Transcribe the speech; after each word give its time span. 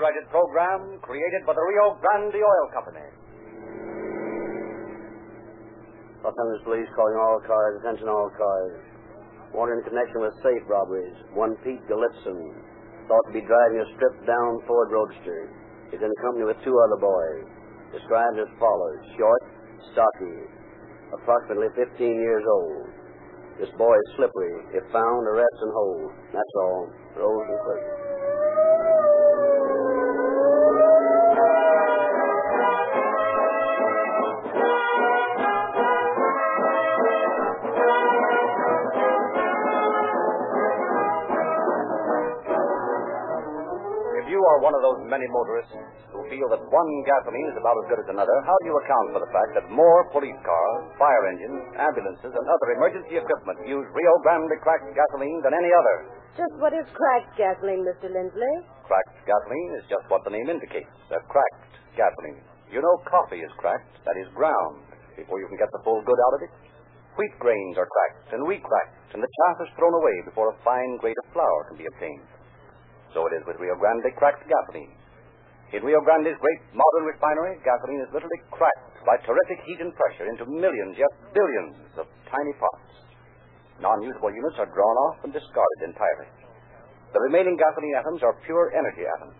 copyrighted 0.00 0.24
program 0.32 0.96
created 1.04 1.44
by 1.44 1.52
the 1.52 1.60
Rio 1.60 1.92
Grande 2.00 2.40
Oil 2.40 2.66
Company. 2.72 3.04
Los 6.24 6.32
Angeles 6.32 6.64
Police 6.64 6.88
calling 6.96 7.16
all 7.20 7.36
cars. 7.44 7.76
Attention 7.84 8.08
all 8.08 8.32
cars. 8.32 8.80
Warning 9.52 9.84
in 9.84 9.84
connection 9.84 10.24
with 10.24 10.32
safe 10.40 10.64
robberies. 10.72 11.12
One 11.36 11.52
Pete 11.60 11.84
Galitzin, 11.84 12.40
thought 13.12 13.24
to 13.28 13.32
be 13.36 13.44
driving 13.44 13.84
a 13.84 13.88
stripped-down 13.92 14.64
Ford 14.64 14.88
Roadster. 14.88 15.52
He's 15.92 16.00
in 16.00 16.08
company 16.24 16.48
with 16.48 16.56
two 16.64 16.72
other 16.72 16.96
boys. 16.96 17.44
Described 17.92 18.40
as 18.40 18.48
follows. 18.56 19.04
Short, 19.20 19.42
stocky, 19.92 20.48
approximately 21.12 21.68
15 21.76 22.08
years 22.08 22.44
old. 22.48 22.88
This 23.60 23.72
boy 23.76 23.92
is 23.92 24.08
slippery. 24.16 24.80
If 24.80 24.84
found, 24.96 25.28
arrest 25.28 25.58
and 25.60 25.72
hold. 25.76 26.08
That's 26.32 26.54
all. 26.56 26.88
Rose 27.20 27.48
and 27.52 27.60
quick. 27.68 27.99
You 44.40 44.48
are 44.56 44.64
one 44.64 44.72
of 44.72 44.80
those 44.80 45.04
many 45.04 45.28
motorists 45.28 45.76
who 46.16 46.24
feel 46.32 46.48
that 46.48 46.64
one 46.72 46.92
gasoline 47.04 47.52
is 47.52 47.60
about 47.60 47.76
as 47.84 47.92
good 47.92 48.00
as 48.00 48.08
another, 48.08 48.32
how 48.48 48.56
do 48.64 48.72
you 48.72 48.76
account 48.80 49.12
for 49.12 49.20
the 49.20 49.28
fact 49.36 49.52
that 49.52 49.68
more 49.68 50.08
police 50.16 50.40
cars, 50.40 50.96
fire 50.96 51.24
engines, 51.28 51.60
ambulances, 51.76 52.32
and 52.32 52.44
other 52.48 52.68
emergency 52.72 53.20
equipment 53.20 53.60
use 53.68 53.84
Rio 53.92 54.14
Grande 54.24 54.56
cracked 54.64 54.96
gasoline 54.96 55.44
than 55.44 55.52
any 55.52 55.68
other? 55.68 56.16
Just 56.40 56.56
what 56.56 56.72
is 56.72 56.88
cracked 56.96 57.36
gasoline, 57.36 57.84
Mr. 57.84 58.08
Lindsley? 58.08 58.64
Cracked 58.88 59.28
gasoline 59.28 59.72
is 59.76 59.84
just 59.92 60.08
what 60.08 60.24
the 60.24 60.32
name 60.32 60.48
indicates, 60.48 60.88
a 61.12 61.20
cracked 61.28 61.76
gasoline. 61.92 62.40
You 62.72 62.80
know 62.80 62.96
coffee 63.04 63.44
is 63.44 63.52
cracked, 63.60 63.92
that 64.08 64.16
is 64.24 64.32
ground, 64.32 64.88
before 65.20 65.36
you 65.36 65.52
can 65.52 65.60
get 65.60 65.68
the 65.68 65.84
full 65.84 66.00
good 66.00 66.16
out 66.16 66.40
of 66.40 66.48
it. 66.48 66.52
Wheat 67.20 67.36
grains 67.36 67.76
are 67.76 67.84
cracked 67.84 68.32
and 68.32 68.48
wheat 68.48 68.64
cracked, 68.64 69.12
and 69.12 69.20
the 69.20 69.28
chaff 69.28 69.68
is 69.68 69.70
thrown 69.76 69.92
away 70.00 70.16
before 70.24 70.48
a 70.48 70.56
fine 70.64 70.96
grade 70.96 71.20
of 71.28 71.28
flour 71.36 71.68
can 71.68 71.76
be 71.76 71.84
obtained. 71.84 72.39
So 73.14 73.26
it 73.26 73.34
is 73.34 73.42
with 73.46 73.58
Rio 73.58 73.74
Grande 73.74 74.10
cracked 74.14 74.46
gasoline. 74.46 74.94
In 75.70 75.86
Rio 75.86 76.02
Grande's 76.02 76.38
great 76.38 76.60
modern 76.74 77.04
refinery, 77.06 77.58
gasoline 77.62 78.02
is 78.02 78.10
literally 78.10 78.42
cracked 78.50 78.98
by 79.06 79.14
terrific 79.22 79.62
heat 79.66 79.78
and 79.78 79.94
pressure 79.94 80.26
into 80.26 80.42
millions, 80.46 80.98
yes, 80.98 81.10
billions 81.30 81.78
of 81.94 82.06
tiny 82.26 82.54
parts. 82.58 82.90
Non-usable 83.78 84.34
units 84.34 84.58
are 84.58 84.70
drawn 84.70 84.96
off 85.10 85.22
and 85.24 85.32
discarded 85.32 85.80
entirely. 85.86 86.28
The 87.14 87.22
remaining 87.30 87.54
gasoline 87.54 87.96
atoms 87.98 88.22
are 88.22 88.34
pure 88.46 88.74
energy 88.74 89.02
atoms, 89.02 89.38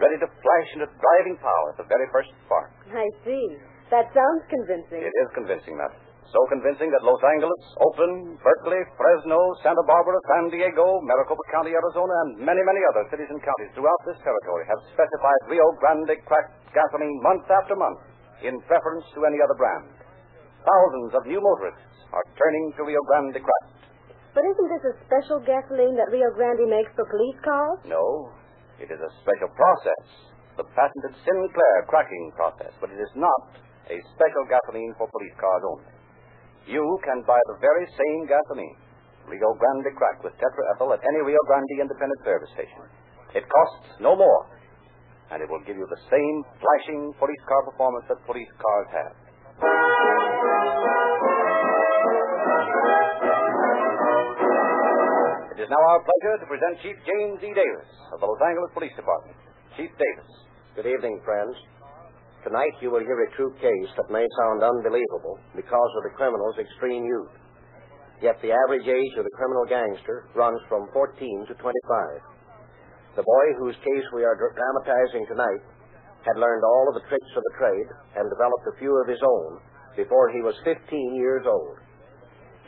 ready 0.00 0.16
to 0.20 0.28
flash 0.28 0.68
into 0.74 0.88
driving 0.88 1.36
power 1.40 1.66
at 1.72 1.78
the 1.80 1.88
very 1.88 2.08
first 2.12 2.32
spark. 2.44 2.72
I 2.92 3.06
see. 3.24 3.44
That 3.90 4.10
sounds 4.10 4.42
convincing. 4.50 4.98
It 4.98 5.14
is 5.14 5.28
convincing, 5.34 5.78
that. 5.78 5.94
So 6.26 6.42
convincing 6.50 6.90
that 6.90 7.06
Los 7.06 7.22
Angeles, 7.22 7.62
Oakland, 7.78 8.42
Berkeley, 8.42 8.82
Fresno, 8.98 9.38
Santa 9.62 9.84
Barbara, 9.86 10.18
San 10.34 10.50
Diego, 10.50 10.98
Maricopa 11.06 11.44
County, 11.54 11.70
Arizona, 11.70 12.14
and 12.26 12.42
many, 12.42 12.58
many 12.66 12.82
other 12.90 13.06
cities 13.14 13.30
and 13.30 13.38
counties 13.38 13.70
throughout 13.78 14.02
this 14.02 14.18
territory 14.26 14.66
have 14.66 14.82
specified 14.90 15.40
Rio 15.46 15.62
Grande 15.78 16.18
cracked 16.26 16.58
gasoline 16.74 17.14
month 17.22 17.46
after 17.46 17.78
month 17.78 18.02
in 18.42 18.58
preference 18.66 19.06
to 19.14 19.22
any 19.22 19.38
other 19.38 19.54
brand. 19.54 19.94
Thousands 20.66 21.14
of 21.14 21.30
new 21.30 21.38
motorists 21.38 21.94
are 22.10 22.26
turning 22.34 22.74
to 22.74 22.90
Rio 22.90 23.02
Grande 23.06 23.38
cracked. 23.38 23.86
But 24.34 24.50
isn't 24.50 24.68
this 24.68 24.84
a 24.90 24.94
special 25.06 25.38
gasoline 25.46 25.94
that 25.94 26.10
Rio 26.10 26.34
Grande 26.34 26.66
makes 26.66 26.90
for 26.98 27.06
police 27.06 27.38
cars? 27.38 27.78
No, 27.86 28.34
it 28.82 28.90
is 28.90 28.98
a 28.98 29.14
special 29.22 29.48
process, 29.54 30.04
the 30.58 30.66
patented 30.74 31.14
Sinclair 31.22 31.76
cracking 31.86 32.34
process, 32.34 32.74
but 32.82 32.90
it 32.90 32.98
is 32.98 33.14
not 33.14 33.62
a 33.86 33.96
special 34.14 34.44
gasoline 34.50 34.94
for 34.98 35.06
police 35.10 35.36
cars 35.38 35.62
only. 35.62 35.92
You 36.66 36.82
can 37.06 37.22
buy 37.22 37.38
the 37.54 37.58
very 37.62 37.86
same 37.94 38.26
gasoline, 38.26 38.78
Rio 39.26 39.54
Grande 39.58 39.90
cracked 39.94 40.22
with 40.22 40.34
tetraethyl 40.38 40.94
at 40.94 41.02
any 41.02 41.20
Rio 41.22 41.38
Grande 41.46 41.82
independent 41.82 42.20
service 42.22 42.50
station. 42.54 42.82
It 43.34 43.46
costs 43.46 43.98
no 43.98 44.14
more, 44.14 44.42
and 45.30 45.42
it 45.42 45.50
will 45.50 45.62
give 45.66 45.76
you 45.76 45.86
the 45.90 46.02
same 46.10 46.36
flashing 46.62 47.14
police 47.18 47.42
car 47.46 47.62
performance 47.70 48.06
that 48.06 48.22
police 48.26 48.50
cars 48.58 48.88
have. 48.94 49.14
It 55.54 55.58
is 55.62 55.68
now 55.70 55.82
our 55.82 56.00
pleasure 56.06 56.36
to 56.42 56.46
present 56.46 56.74
Chief 56.82 56.96
James 57.02 57.38
E. 57.42 57.50
Davis 57.50 57.90
of 58.14 58.22
the 58.22 58.26
Los 58.26 58.42
Angeles 58.46 58.70
Police 58.74 58.94
Department. 58.94 59.38
Chief 59.74 59.90
Davis. 59.98 60.30
Good 60.78 60.86
evening, 60.86 61.18
friends. 61.24 61.56
Tonight 62.46 62.78
you 62.78 62.94
will 62.94 63.02
hear 63.02 63.26
a 63.26 63.34
true 63.34 63.50
case 63.58 63.90
that 63.98 64.06
may 64.06 64.22
sound 64.22 64.62
unbelievable 64.62 65.34
because 65.58 65.92
of 65.98 66.06
the 66.06 66.14
criminal's 66.14 66.54
extreme 66.62 67.02
youth. 67.02 67.34
Yet 68.22 68.38
the 68.38 68.54
average 68.54 68.86
age 68.86 69.14
of 69.18 69.26
the 69.26 69.34
criminal 69.34 69.66
gangster 69.66 70.30
runs 70.38 70.62
from 70.70 70.86
14 70.94 71.18
to 71.50 71.54
25. 71.58 73.18
The 73.18 73.26
boy 73.26 73.46
whose 73.58 73.74
case 73.82 74.06
we 74.14 74.22
are 74.22 74.38
dramatizing 74.38 75.26
tonight 75.26 75.58
had 76.22 76.38
learned 76.38 76.62
all 76.62 76.86
of 76.86 76.94
the 76.94 77.08
tricks 77.10 77.32
of 77.34 77.42
the 77.42 77.58
trade 77.58 77.88
and 78.14 78.30
developed 78.30 78.70
a 78.70 78.78
few 78.78 78.94
of 78.94 79.10
his 79.10 79.26
own 79.26 79.58
before 79.98 80.30
he 80.30 80.38
was 80.38 80.54
15 80.62 80.78
years 81.18 81.42
old. 81.50 81.82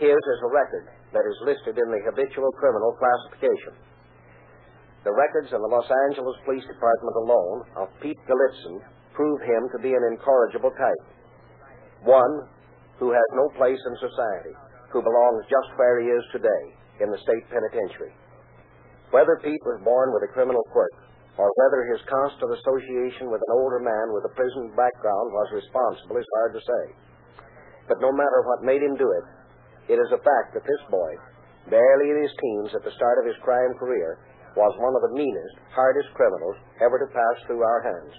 His 0.03 0.19
is 0.19 0.41
a 0.43 0.55
record 0.59 0.91
that 1.15 1.22
is 1.22 1.47
listed 1.47 1.78
in 1.78 1.89
the 1.95 2.03
habitual 2.03 2.50
criminal 2.59 2.99
classification. 2.99 3.78
The 5.06 5.15
records 5.15 5.55
in 5.55 5.62
the 5.62 5.71
Los 5.71 5.87
Angeles 6.10 6.34
Police 6.43 6.66
Department 6.66 7.15
alone 7.22 7.59
of 7.78 7.95
Pete 8.03 8.19
Galitzin 8.27 8.83
prove 9.19 9.43
him 9.43 9.67
to 9.75 9.83
be 9.83 9.91
an 9.99 10.05
incorrigible 10.15 10.71
type. 10.79 11.05
One 12.06 12.47
who 13.03 13.11
has 13.11 13.29
no 13.34 13.51
place 13.59 13.83
in 13.83 13.95
society, 13.99 14.55
who 14.95 15.03
belongs 15.03 15.51
just 15.51 15.75
where 15.75 15.99
he 15.99 16.06
is 16.06 16.23
today, 16.31 16.65
in 17.03 17.11
the 17.11 17.19
state 17.27 17.43
penitentiary. 17.51 18.15
Whether 19.11 19.43
Pete 19.43 19.65
was 19.67 19.83
born 19.83 20.15
with 20.15 20.23
a 20.23 20.34
criminal 20.34 20.62
quirk, 20.71 20.95
or 21.34 21.51
whether 21.51 21.91
his 21.91 22.03
constant 22.11 22.51
association 22.51 23.31
with 23.31 23.43
an 23.43 23.55
older 23.59 23.83
man 23.83 24.15
with 24.15 24.27
a 24.27 24.34
prison 24.34 24.75
background 24.75 25.34
was 25.34 25.59
responsible 25.62 26.19
is 26.19 26.37
hard 26.39 26.55
to 26.55 26.62
say. 26.62 26.84
But 27.87 28.03
no 28.03 28.11
matter 28.11 28.43
what 28.47 28.67
made 28.67 28.83
him 28.83 28.99
do 28.99 29.07
it, 29.07 29.27
it 29.95 29.99
is 30.03 30.11
a 30.15 30.23
fact 30.23 30.55
that 30.55 30.67
this 30.67 30.83
boy, 30.91 31.11
barely 31.71 32.11
in 32.11 32.23
his 32.23 32.34
teens 32.39 32.71
at 32.75 32.83
the 32.83 32.95
start 32.99 33.23
of 33.23 33.27
his 33.27 33.39
crime 33.47 33.75
career, 33.78 34.19
was 34.59 34.75
one 34.83 34.95
of 34.99 35.03
the 35.07 35.17
meanest, 35.17 35.57
hardest 35.71 36.11
criminals 36.19 36.59
ever 36.83 36.99
to 36.99 37.15
pass 37.15 37.37
through 37.47 37.62
our 37.62 37.83
hands. 37.87 38.15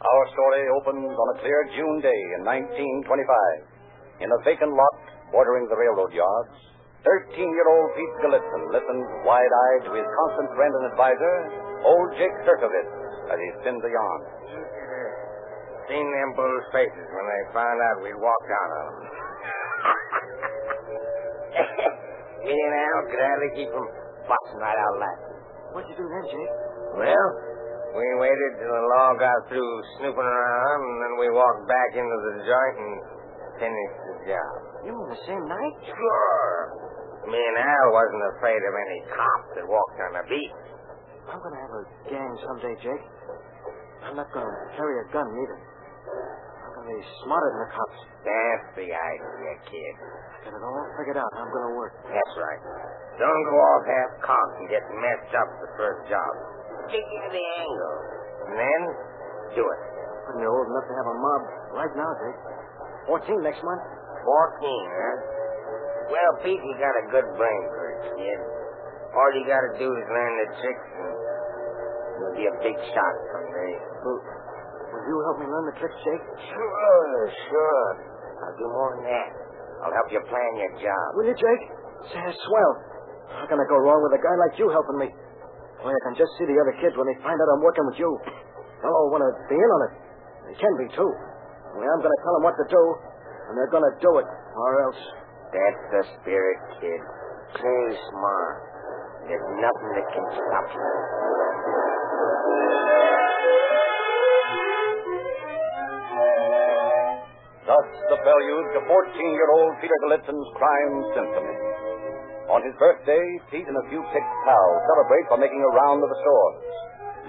Our 0.00 0.24
story 0.36 0.68
opens 0.76 1.16
on 1.16 1.28
a 1.32 1.40
clear 1.40 1.60
June 1.72 2.04
day 2.04 2.20
in 2.36 2.44
1925. 2.44 4.20
In 4.20 4.28
a 4.28 4.38
vacant 4.44 4.76
lot 4.76 4.96
bordering 5.32 5.64
the 5.72 5.80
railroad 5.80 6.12
yards, 6.12 6.52
13-year-old 7.08 7.88
Pete 7.96 8.16
Galitzin 8.20 8.68
listens 8.68 9.06
wide-eyed 9.24 9.88
to 9.88 9.96
his 9.96 10.04
constant 10.04 10.52
friend 10.52 10.72
and 10.76 10.92
advisor, 10.92 11.34
old 11.88 12.12
Jake 12.20 12.36
Serkovitz, 12.44 12.92
as 13.32 13.38
he 13.40 13.48
spins 13.64 13.80
the 13.80 13.88
yarn. 13.88 14.20
Seen 15.88 16.04
them 16.04 16.30
bulls' 16.36 16.68
faces 16.76 17.08
when 17.16 17.24
they 17.24 17.40
found 17.56 17.80
out 17.80 18.04
we 18.04 18.12
walked 18.20 18.52
out 18.52 18.70
on 18.76 18.84
them. 18.92 19.08
Get 21.50 22.56
and 22.56 22.74
Al. 22.74 22.98
Could 23.10 23.22
hardly 23.22 23.50
keep 23.58 23.70
from 23.70 23.86
busting 24.26 24.60
right 24.62 24.78
out 24.78 24.96
laughing. 24.98 25.36
What'd 25.74 25.88
you 25.90 25.96
do 25.98 26.06
then, 26.06 26.24
Jake? 26.30 26.54
Well, 26.98 27.28
we 27.94 28.06
waited 28.22 28.50
till 28.58 28.70
the 28.70 28.86
law 28.98 29.14
got 29.18 29.38
through 29.50 29.72
snooping 29.98 30.30
around, 30.30 30.80
and 30.82 30.98
then 31.02 31.14
we 31.18 31.28
walked 31.30 31.66
back 31.66 31.90
into 31.94 32.16
the 32.30 32.34
joint 32.42 32.76
and 32.78 32.94
finished 33.58 34.00
the 34.06 34.16
job. 34.30 34.54
You 34.86 34.90
mean 34.94 35.08
the 35.10 35.22
same 35.26 35.44
night? 35.46 35.74
Sure. 35.86 36.54
Me 37.30 37.38
and 37.38 37.58
Al 37.60 37.86
wasn't 37.92 38.24
afraid 38.38 38.58
of 38.58 38.74
any 38.74 38.98
cop 39.14 39.42
that 39.54 39.66
walked 39.68 39.98
on 40.08 40.12
the 40.18 40.24
beat. 40.26 40.54
I'm 41.30 41.38
gonna 41.38 41.60
have 41.62 41.74
a 41.78 41.84
gang 42.10 42.32
someday, 42.42 42.74
Jake. 42.82 43.04
I'm 44.02 44.16
not 44.16 44.32
gonna 44.34 44.58
carry 44.74 44.94
a 44.98 45.06
gun 45.12 45.28
either. 45.28 45.58
I'm 46.90 46.98
gonna 46.98 47.22
smarter 47.22 47.48
than 47.54 47.62
the 47.62 47.70
cops. 47.70 47.98
That's 48.26 48.66
the 48.74 48.88
idea, 48.90 49.52
kid. 49.70 49.94
Get 50.42 50.50
it 50.50 50.58
all 50.58 50.74
figured 50.98 51.22
out 51.22 51.30
how 51.38 51.46
I'm 51.46 51.52
gonna 51.54 51.78
work. 51.78 51.94
That's 52.02 52.34
right. 52.34 52.60
Don't 53.14 53.44
go 53.46 53.56
off 53.62 53.82
half 53.86 54.10
cocked 54.26 54.54
and 54.58 54.66
get 54.66 54.82
messed 54.98 55.30
up 55.38 55.48
the 55.62 55.70
first 55.78 56.10
job. 56.10 56.32
Take 56.90 57.06
you 57.06 57.20
to 57.22 57.30
the 57.30 57.46
angle. 57.62 57.96
And 58.50 58.54
then, 58.58 58.80
do 59.54 59.62
it. 59.62 59.80
When 60.34 60.42
you're 60.42 60.50
old 60.50 60.66
enough 60.66 60.86
to 60.90 60.94
have 60.98 61.08
a 61.14 61.16
mob 61.22 61.42
right 61.78 61.94
now, 61.94 62.10
Jake. 62.26 62.38
Fourteen 63.06 63.38
next 63.46 63.62
month. 63.62 63.82
Fourteen, 64.26 64.86
huh? 64.90 65.16
Well, 66.10 66.32
Pete, 66.42 66.58
you 66.58 66.74
got 66.82 66.94
a 66.98 67.06
good 67.14 67.28
brain 67.38 67.62
for 67.70 67.86
it, 67.86 68.00
kid. 68.18 68.38
All 69.14 69.30
you 69.38 69.46
gotta 69.46 69.78
do 69.78 69.86
is 69.94 70.06
learn 70.10 70.32
the 70.42 70.48
tricks 70.58 70.86
and 70.90 71.10
you'll 72.18 72.34
be 72.34 72.46
a 72.50 72.56
big 72.66 72.78
shot 72.90 73.14
someday. 73.30 73.78
Well, 74.02 74.18
well 74.26 74.39
Will 74.90 75.06
you 75.06 75.16
help 75.22 75.38
me 75.38 75.46
learn 75.46 75.70
the 75.70 75.76
tricks, 75.78 75.94
Jake? 76.02 76.24
Sure, 76.50 77.22
sure. 77.30 77.88
I'll 78.42 78.58
do 78.58 78.66
more 78.66 78.98
than 78.98 79.06
that. 79.06 79.28
I'll 79.86 79.94
help 79.94 80.10
you 80.10 80.18
plan 80.26 80.50
your 80.58 80.72
job. 80.82 81.06
Will 81.14 81.30
you, 81.30 81.36
Jake? 81.38 81.62
Say, 82.10 82.18
that's 82.20 82.36
swell. 82.42 82.72
How 83.38 83.46
can 83.46 83.62
I 83.62 83.66
go 83.70 83.78
wrong 83.78 84.02
with 84.02 84.18
a 84.18 84.22
guy 84.22 84.34
like 84.48 84.58
you 84.58 84.66
helping 84.68 84.98
me? 84.98 85.08
Boy, 85.80 85.94
I 85.94 86.00
can 86.10 86.18
just 86.18 86.34
see 86.36 86.44
the 86.44 86.58
other 86.58 86.74
kids 86.82 86.98
when 86.98 87.06
they 87.06 87.16
find 87.22 87.38
out 87.38 87.48
I'm 87.56 87.62
working 87.64 87.86
with 87.86 87.96
you. 87.96 88.10
They'll 88.82 88.92
all 88.92 89.08
want 89.14 89.24
to 89.24 89.30
be 89.48 89.56
in 89.56 89.70
on 89.70 89.80
it. 89.88 89.92
They 90.50 90.56
can 90.58 90.74
be, 90.76 90.86
too. 90.92 91.10
Only 91.72 91.86
I'm 91.86 92.02
going 92.02 92.12
to 92.12 92.22
tell 92.26 92.34
them 92.36 92.44
what 92.44 92.58
to 92.58 92.66
do, 92.66 92.82
and 93.48 93.52
they're 93.56 93.72
going 93.72 93.86
to 93.86 93.96
do 94.02 94.12
it, 94.18 94.26
or 94.26 94.70
else. 94.90 95.00
That's 95.54 95.82
the 95.94 96.02
spirit, 96.20 96.58
kid. 96.82 97.00
Play 97.56 97.84
smart. 98.10 98.56
There's 99.26 99.46
nothing 99.62 99.90
that 99.94 100.06
can 100.12 100.26
stop 100.34 100.66
you. 100.74 100.82
Thus 107.70 107.86
the 108.10 108.18
prelude 108.18 108.68
to 108.74 108.80
14-year-old 108.82 109.72
Peter 109.78 109.98
Galitzin's 110.02 110.50
crime 110.58 110.94
symphony. 111.14 111.54
On 112.50 112.66
his 112.66 112.74
birthday, 112.82 113.22
Pete 113.46 113.62
and 113.62 113.78
a 113.78 113.86
few 113.86 114.02
picked 114.10 114.34
pals 114.42 114.80
celebrate 114.90 115.30
by 115.30 115.38
making 115.38 115.62
a 115.62 115.74
round 115.78 116.02
of 116.02 116.10
the 116.10 116.18
stores. 116.18 116.58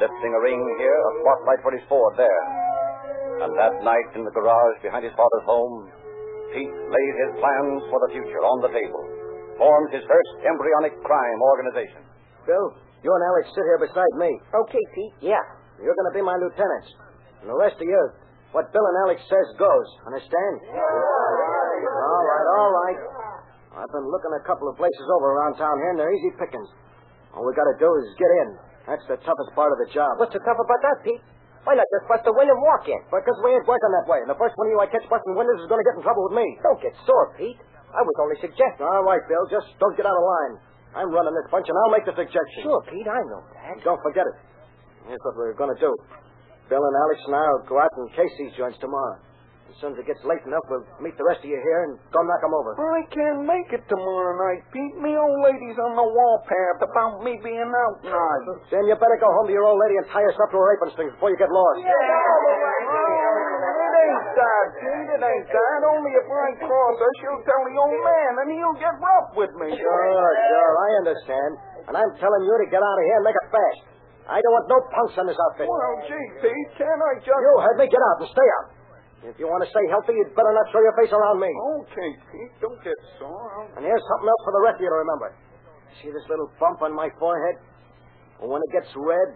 Lifting 0.02 0.34
a 0.34 0.42
ring 0.42 0.58
here, 0.82 0.98
a 0.98 1.12
spotlight 1.22 1.62
for 1.62 1.70
his 1.78 1.86
Ford 1.86 2.18
there. 2.18 2.44
And 3.46 3.54
that 3.54 3.86
night 3.86 4.18
in 4.18 4.26
the 4.26 4.34
garage 4.34 4.82
behind 4.82 5.06
his 5.06 5.14
father's 5.14 5.46
home, 5.46 5.94
Pete 6.58 6.74
laid 6.74 7.14
his 7.22 7.38
plans 7.38 7.86
for 7.94 8.02
the 8.02 8.10
future 8.18 8.42
on 8.42 8.66
the 8.66 8.74
table. 8.74 9.04
Formed 9.62 9.94
his 9.94 10.02
first 10.10 10.32
embryonic 10.42 10.98
crime 11.06 11.40
organization. 11.54 12.02
Bill, 12.50 12.82
you 13.06 13.14
and 13.14 13.24
Alex 13.30 13.54
sit 13.54 13.62
here 13.62 13.78
beside 13.78 14.14
me. 14.18 14.42
Okay, 14.58 14.84
Pete. 14.98 15.30
Yeah. 15.30 15.46
You're 15.78 15.94
going 15.94 16.10
to 16.10 16.18
be 16.18 16.26
my 16.26 16.42
lieutenants. 16.42 16.98
And 17.46 17.54
the 17.54 17.62
rest 17.62 17.78
of 17.78 17.86
you, 17.86 18.02
what 18.52 18.72
Bill 18.76 18.84
and 18.84 18.98
Alex 19.08 19.24
says 19.28 19.48
goes. 19.56 19.88
Understand? 20.08 20.54
All 20.72 22.24
right, 22.28 22.46
all 22.60 22.72
right. 22.72 23.00
I've 23.72 23.92
been 23.96 24.08
looking 24.12 24.34
a 24.36 24.44
couple 24.44 24.68
of 24.68 24.76
places 24.76 25.08
over 25.16 25.32
around 25.32 25.56
town 25.56 25.80
here, 25.80 25.96
and 25.96 26.00
they're 26.00 26.12
easy 26.12 26.36
pickings. 26.36 26.68
All 27.32 27.48
we 27.48 27.56
got 27.56 27.68
to 27.72 27.78
do 27.80 27.88
is 28.04 28.12
get 28.20 28.32
in. 28.44 28.50
That's 28.84 29.06
the 29.08 29.16
toughest 29.24 29.52
part 29.56 29.72
of 29.72 29.80
the 29.80 29.88
job. 29.96 30.20
What's 30.20 30.36
so 30.36 30.44
tough 30.44 30.60
about 30.60 30.82
that, 30.84 30.98
Pete? 31.08 31.24
Why 31.64 31.78
not 31.78 31.86
just 31.94 32.10
bust 32.10 32.26
a 32.26 32.34
window 32.34 32.58
and 32.58 32.64
walk 32.66 32.84
in? 32.90 33.00
Because 33.08 33.38
we 33.46 33.54
ain't 33.54 33.64
working 33.70 33.94
that 33.94 34.10
way. 34.10 34.20
And 34.26 34.28
the 34.28 34.36
first 34.36 34.58
one 34.58 34.68
of 34.68 34.72
you 34.74 34.80
I 34.82 34.90
catch 34.90 35.06
busting 35.06 35.38
windows 35.38 35.62
is 35.62 35.70
going 35.70 35.78
to 35.78 35.88
get 35.88 35.96
in 35.96 36.04
trouble 36.04 36.26
with 36.28 36.36
me. 36.36 36.44
Don't 36.66 36.82
get 36.82 36.92
sore, 37.06 37.38
Pete. 37.38 37.62
I 37.94 38.02
was 38.02 38.16
only 38.20 38.36
suggesting. 38.42 38.84
All 38.84 39.06
right, 39.06 39.22
Bill. 39.30 39.46
Just 39.48 39.70
don't 39.78 39.94
get 39.96 40.10
out 40.10 40.18
of 40.18 40.26
line. 40.26 40.54
I'm 40.92 41.14
running 41.14 41.32
this 41.38 41.48
bunch, 41.54 41.70
and 41.70 41.78
I'll 41.86 41.94
make 41.94 42.04
the 42.04 42.18
suggestion. 42.18 42.68
Sure, 42.68 42.82
Pete, 42.90 43.08
I 43.08 43.22
know 43.30 43.46
that. 43.56 43.80
Don't 43.86 44.02
forget 44.04 44.28
it. 44.28 44.36
Here's 45.08 45.22
what 45.24 45.38
we're 45.40 45.56
going 45.56 45.72
to 45.72 45.80
do. 45.80 45.94
Bill 46.72 46.80
and 46.80 46.96
Alex 47.04 47.20
and 47.28 47.36
I 47.36 47.44
will 47.52 47.68
go 47.68 47.84
out 47.84 47.92
and 48.00 48.08
case 48.16 48.32
these 48.40 48.56
joints 48.56 48.80
tomorrow. 48.80 49.20
As 49.68 49.76
soon 49.84 49.92
as 49.92 50.00
it 50.00 50.08
gets 50.08 50.24
late 50.24 50.40
enough, 50.48 50.64
we'll 50.72 50.88
meet 51.04 51.20
the 51.20 51.28
rest 51.28 51.44
of 51.44 51.50
you 51.52 51.60
here 51.60 51.84
and 51.88 52.00
go 52.16 52.24
knock 52.24 52.40
'em 52.44 52.54
over. 52.56 52.76
I 52.80 53.04
can't 53.12 53.44
make 53.44 53.72
it 53.76 53.84
tomorrow 53.92 54.36
night, 54.40 54.64
Pete. 54.72 54.96
Me 55.00 55.16
old 55.16 55.40
lady's 55.44 55.80
on 55.80 55.96
the 55.96 56.04
warpath 56.04 56.82
about 56.84 57.24
me 57.24 57.40
being 57.44 57.72
out 57.72 58.04
night. 58.04 58.46
Then 58.72 58.84
you 58.88 58.96
better 58.96 59.16
go 59.20 59.28
home 59.32 59.48
to 59.48 59.54
your 59.56 59.64
old 59.68 59.80
lady 59.80 59.98
and 60.00 60.08
tie 60.12 60.22
yourself 60.24 60.52
to 60.52 60.58
her 60.60 60.72
apron 60.76 60.92
strings 60.92 61.12
before 61.12 61.30
you 61.32 61.38
get 61.40 61.52
lost. 61.52 61.80
Yeah. 61.84 61.92
It 61.92 61.96
ain't 64.08 64.28
that, 64.36 64.68
Pete. 64.80 65.10
It 65.12 65.24
ain't 65.24 65.48
that. 65.52 65.80
Only 65.88 66.12
if 66.16 66.28
I 66.28 66.56
cross 66.68 66.96
her, 67.00 67.12
she'll 67.20 67.44
tell 67.48 67.64
the 67.68 67.76
old 67.80 68.00
man, 68.00 68.32
and 68.44 68.52
he'll 68.52 68.80
get 68.80 68.96
rough 69.00 69.36
with 69.36 69.52
me. 69.56 69.76
Sure, 69.76 70.36
sure, 70.52 70.72
I 70.88 70.90
understand. 71.04 71.52
And 71.88 71.96
I'm 72.00 72.12
telling 72.16 72.44
you 72.44 72.56
to 72.64 72.68
get 72.72 72.80
out 72.80 72.98
of 73.00 73.04
here 73.08 73.18
and 73.20 73.26
make 73.28 73.36
it 73.36 73.48
fast. 73.52 73.92
I 74.32 74.40
don't 74.40 74.56
want 74.56 74.68
no 74.72 74.80
punks 74.96 75.16
in 75.20 75.28
this 75.28 75.36
outfit. 75.36 75.68
Well, 75.68 75.96
gee, 76.08 76.28
Pete, 76.40 76.70
can't 76.80 77.02
I 77.04 77.20
just... 77.20 77.28
You 77.36 77.52
heard 77.60 77.76
me. 77.76 77.92
Get 77.92 78.00
out 78.00 78.24
and 78.24 78.32
stay 78.32 78.48
out. 78.64 78.68
If 79.28 79.36
you 79.38 79.46
want 79.46 79.62
to 79.62 79.70
stay 79.70 79.86
healthy, 79.92 80.16
you'd 80.18 80.34
better 80.34 80.50
not 80.56 80.66
show 80.72 80.80
your 80.82 80.96
face 80.98 81.12
around 81.12 81.38
me. 81.38 81.52
Okay, 81.84 82.10
Pete, 82.32 82.54
don't 82.64 82.80
get 82.82 82.96
sore. 83.20 83.68
And 83.76 83.84
here's 83.84 84.02
something 84.08 84.30
else 84.32 84.44
for 84.48 84.54
the 84.56 84.64
rest 84.66 84.80
of 84.80 84.88
you 84.88 84.90
to 84.90 84.98
remember. 85.04 85.30
See 86.02 86.10
this 86.10 86.26
little 86.32 86.50
bump 86.58 86.82
on 86.82 86.96
my 86.96 87.12
forehead? 87.22 87.60
Well, 88.40 88.56
when 88.56 88.64
it 88.66 88.72
gets 88.74 88.90
red, 88.98 89.36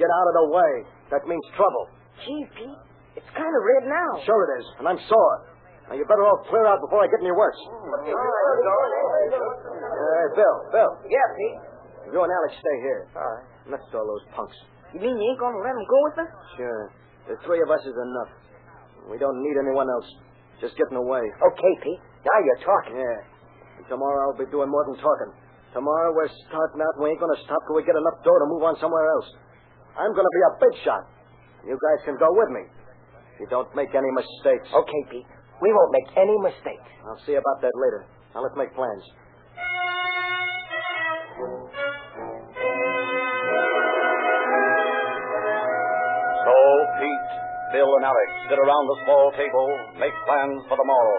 get 0.00 0.08
out 0.08 0.26
of 0.30 0.34
the 0.40 0.46
way. 0.56 0.72
That 1.12 1.26
means 1.28 1.42
trouble. 1.58 1.84
Gee, 2.24 2.46
Pete, 2.56 2.80
it's 3.20 3.30
kind 3.36 3.50
of 3.50 3.60
red 3.66 3.90
now. 3.92 4.10
Sure 4.24 4.40
it 4.46 4.62
is, 4.62 4.66
and 4.80 4.88
I'm 4.88 5.02
sore. 5.04 5.36
Now, 5.90 5.94
you 5.98 6.06
better 6.08 6.24
all 6.24 6.40
clear 6.48 6.64
out 6.66 6.80
before 6.80 7.04
I 7.04 7.06
get 7.10 7.20
any 7.20 7.30
worse. 7.34 7.60
Uh, 7.66 8.10
Bill, 10.34 10.56
Bill, 10.72 10.90
Yeah, 11.06 11.26
Pete. 11.36 11.60
You 12.12 12.18
and 12.22 12.30
Alex 12.30 12.52
stay 12.58 12.76
here. 12.82 13.08
All 13.14 13.22
right. 13.22 13.46
Let's 13.70 13.86
throw 13.90 14.06
those 14.06 14.22
punks. 14.34 14.54
You 14.94 15.02
mean 15.02 15.18
you 15.18 15.26
ain't 15.34 15.40
gonna 15.42 15.58
let 15.58 15.74
them 15.74 15.86
go 15.86 15.98
with 16.06 16.16
us? 16.22 16.30
Sure. 16.54 16.84
The 17.26 17.36
three 17.42 17.58
of 17.62 17.70
us 17.70 17.82
is 17.82 17.96
enough. 17.96 18.30
We 19.10 19.18
don't 19.18 19.42
need 19.42 19.58
anyone 19.58 19.90
else. 19.90 20.06
Just 20.62 20.78
getting 20.78 20.96
away. 20.96 21.20
Okay, 21.20 21.72
Pete. 21.82 22.02
Now 22.22 22.38
you're 22.42 22.62
talking. 22.62 22.96
Yeah. 22.96 23.82
And 23.82 23.86
tomorrow 23.90 24.30
I'll 24.30 24.38
be 24.38 24.48
doing 24.50 24.70
more 24.70 24.86
than 24.86 24.96
talking. 25.02 25.34
Tomorrow 25.74 26.14
we're 26.14 26.30
starting 26.48 26.80
out 26.80 26.94
and 26.96 27.02
we 27.04 27.12
ain't 27.12 27.20
to 27.20 27.42
stop 27.44 27.60
till 27.66 27.76
we 27.76 27.84
get 27.84 27.98
enough 27.98 28.22
dough 28.24 28.38
to 28.40 28.48
move 28.48 28.64
on 28.64 28.78
somewhere 28.80 29.04
else. 29.18 29.28
I'm 29.98 30.14
to 30.14 30.22
be 30.32 30.44
a 30.46 30.52
big 30.62 30.74
shot. 30.86 31.02
You 31.66 31.74
guys 31.76 32.00
can 32.06 32.16
go 32.16 32.30
with 32.30 32.50
me. 32.54 32.64
You 33.42 33.46
don't 33.50 33.68
make 33.76 33.92
any 33.92 34.08
mistakes. 34.14 34.70
Okay, 34.72 35.02
Pete. 35.10 35.28
We 35.60 35.68
won't 35.72 35.92
make 35.92 36.08
any 36.16 36.36
mistakes. 36.40 36.88
I'll 37.04 37.20
see 37.26 37.34
about 37.36 37.60
that 37.60 37.74
later. 37.74 38.06
Now 38.32 38.44
let's 38.44 38.56
make 38.56 38.72
plans. 38.72 39.04
Bill, 47.76 47.92
and 48.00 48.08
Alex 48.08 48.28
sit 48.48 48.56
around 48.56 48.84
the 48.88 48.98
small 49.04 49.28
table, 49.36 49.68
make 50.00 50.16
plans 50.24 50.64
for 50.64 50.80
the 50.80 50.88
morrow. 50.88 51.18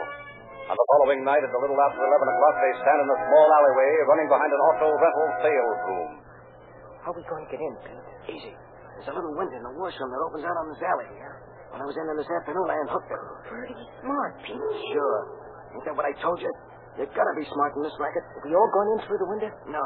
And 0.65 0.73
the 0.73 0.87
following 0.97 1.21
night, 1.21 1.45
at 1.45 1.53
a 1.53 1.61
little 1.61 1.77
after 1.77 2.01
11 2.01 2.33
o'clock, 2.33 2.55
they 2.57 2.73
stand 2.81 2.97
in 2.97 3.07
a 3.13 3.19
small 3.29 3.47
alleyway 3.61 3.91
running 4.09 4.25
behind 4.25 4.49
an 4.49 4.61
auto 4.65 4.89
rental 4.89 5.27
sales 5.45 5.79
room. 5.85 6.11
How 7.05 7.13
are 7.13 7.17
we 7.21 7.21
going 7.29 7.45
to 7.45 7.51
get 7.53 7.61
in, 7.61 7.73
Pete? 7.85 8.41
Easy. 8.41 8.53
There's 8.57 9.05
a 9.05 9.13
little 9.13 9.37
window 9.37 9.53
in 9.53 9.63
the 9.69 9.75
washroom 9.77 10.09
that 10.09 10.21
opens 10.25 10.49
out 10.49 10.57
on 10.57 10.65
this 10.73 10.81
alley. 10.81 11.05
Here. 11.13 11.45
When 11.69 11.77
I 11.77 11.85
was 11.85 11.93
in 11.93 12.09
there 12.09 12.17
this 12.17 12.31
afternoon, 12.41 12.67
I 12.73 12.77
unhooked 12.89 13.11
it. 13.13 13.21
Pretty 13.53 13.77
smart, 14.01 14.33
Pete. 14.41 14.57
Sure. 14.97 15.19
Ain't 15.77 15.85
that 15.85 15.93
what 15.93 16.09
I 16.09 16.13
told 16.25 16.41
you? 16.41 16.49
You 16.97 17.05
gotta 17.13 17.35
be 17.37 17.45
smart 17.53 17.77
in 17.77 17.85
this 17.85 17.93
racket. 18.01 18.25
Are 18.33 18.41
we 18.41 18.57
all 18.57 18.71
going 18.73 18.97
in 18.97 18.99
through 19.05 19.21
the 19.21 19.29
window? 19.29 19.51
No. 19.69 19.85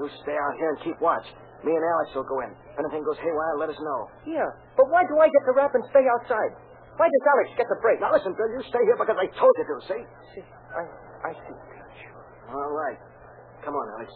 You 0.00 0.08
stay 0.24 0.32
out 0.32 0.56
here 0.56 0.72
and 0.72 0.78
keep 0.80 0.96
watch. 1.04 1.28
Me 1.60 1.76
and 1.76 1.84
Alex 1.84 2.16
will 2.16 2.24
go 2.24 2.40
in. 2.40 2.50
If 2.72 2.80
anything 2.80 3.04
goes 3.04 3.20
haywire, 3.20 3.54
let 3.60 3.68
us 3.68 3.76
know. 3.84 4.08
Yeah. 4.24 4.48
But 4.80 4.88
why 4.88 5.04
do 5.04 5.20
I 5.20 5.28
get 5.28 5.44
the 5.44 5.52
rap 5.52 5.76
and 5.76 5.84
stay 5.92 6.04
outside? 6.08 6.56
Why 6.96 7.08
does 7.08 7.24
Alex 7.28 7.52
get 7.56 7.68
the 7.68 7.76
break? 7.84 8.00
Now 8.00 8.12
listen, 8.12 8.32
Bill, 8.32 8.48
you 8.52 8.64
stay 8.68 8.80
here 8.84 8.96
because 8.96 9.16
I 9.16 9.28
told 9.36 9.52
you 9.60 9.64
to, 9.68 9.76
see? 9.84 10.02
See, 10.36 10.44
I, 10.72 10.82
I 11.28 11.32
see. 11.36 11.56
Sure. 12.00 12.20
All 12.52 12.72
right. 12.72 12.96
Come 13.64 13.76
on, 13.76 13.86
Alex. 14.00 14.08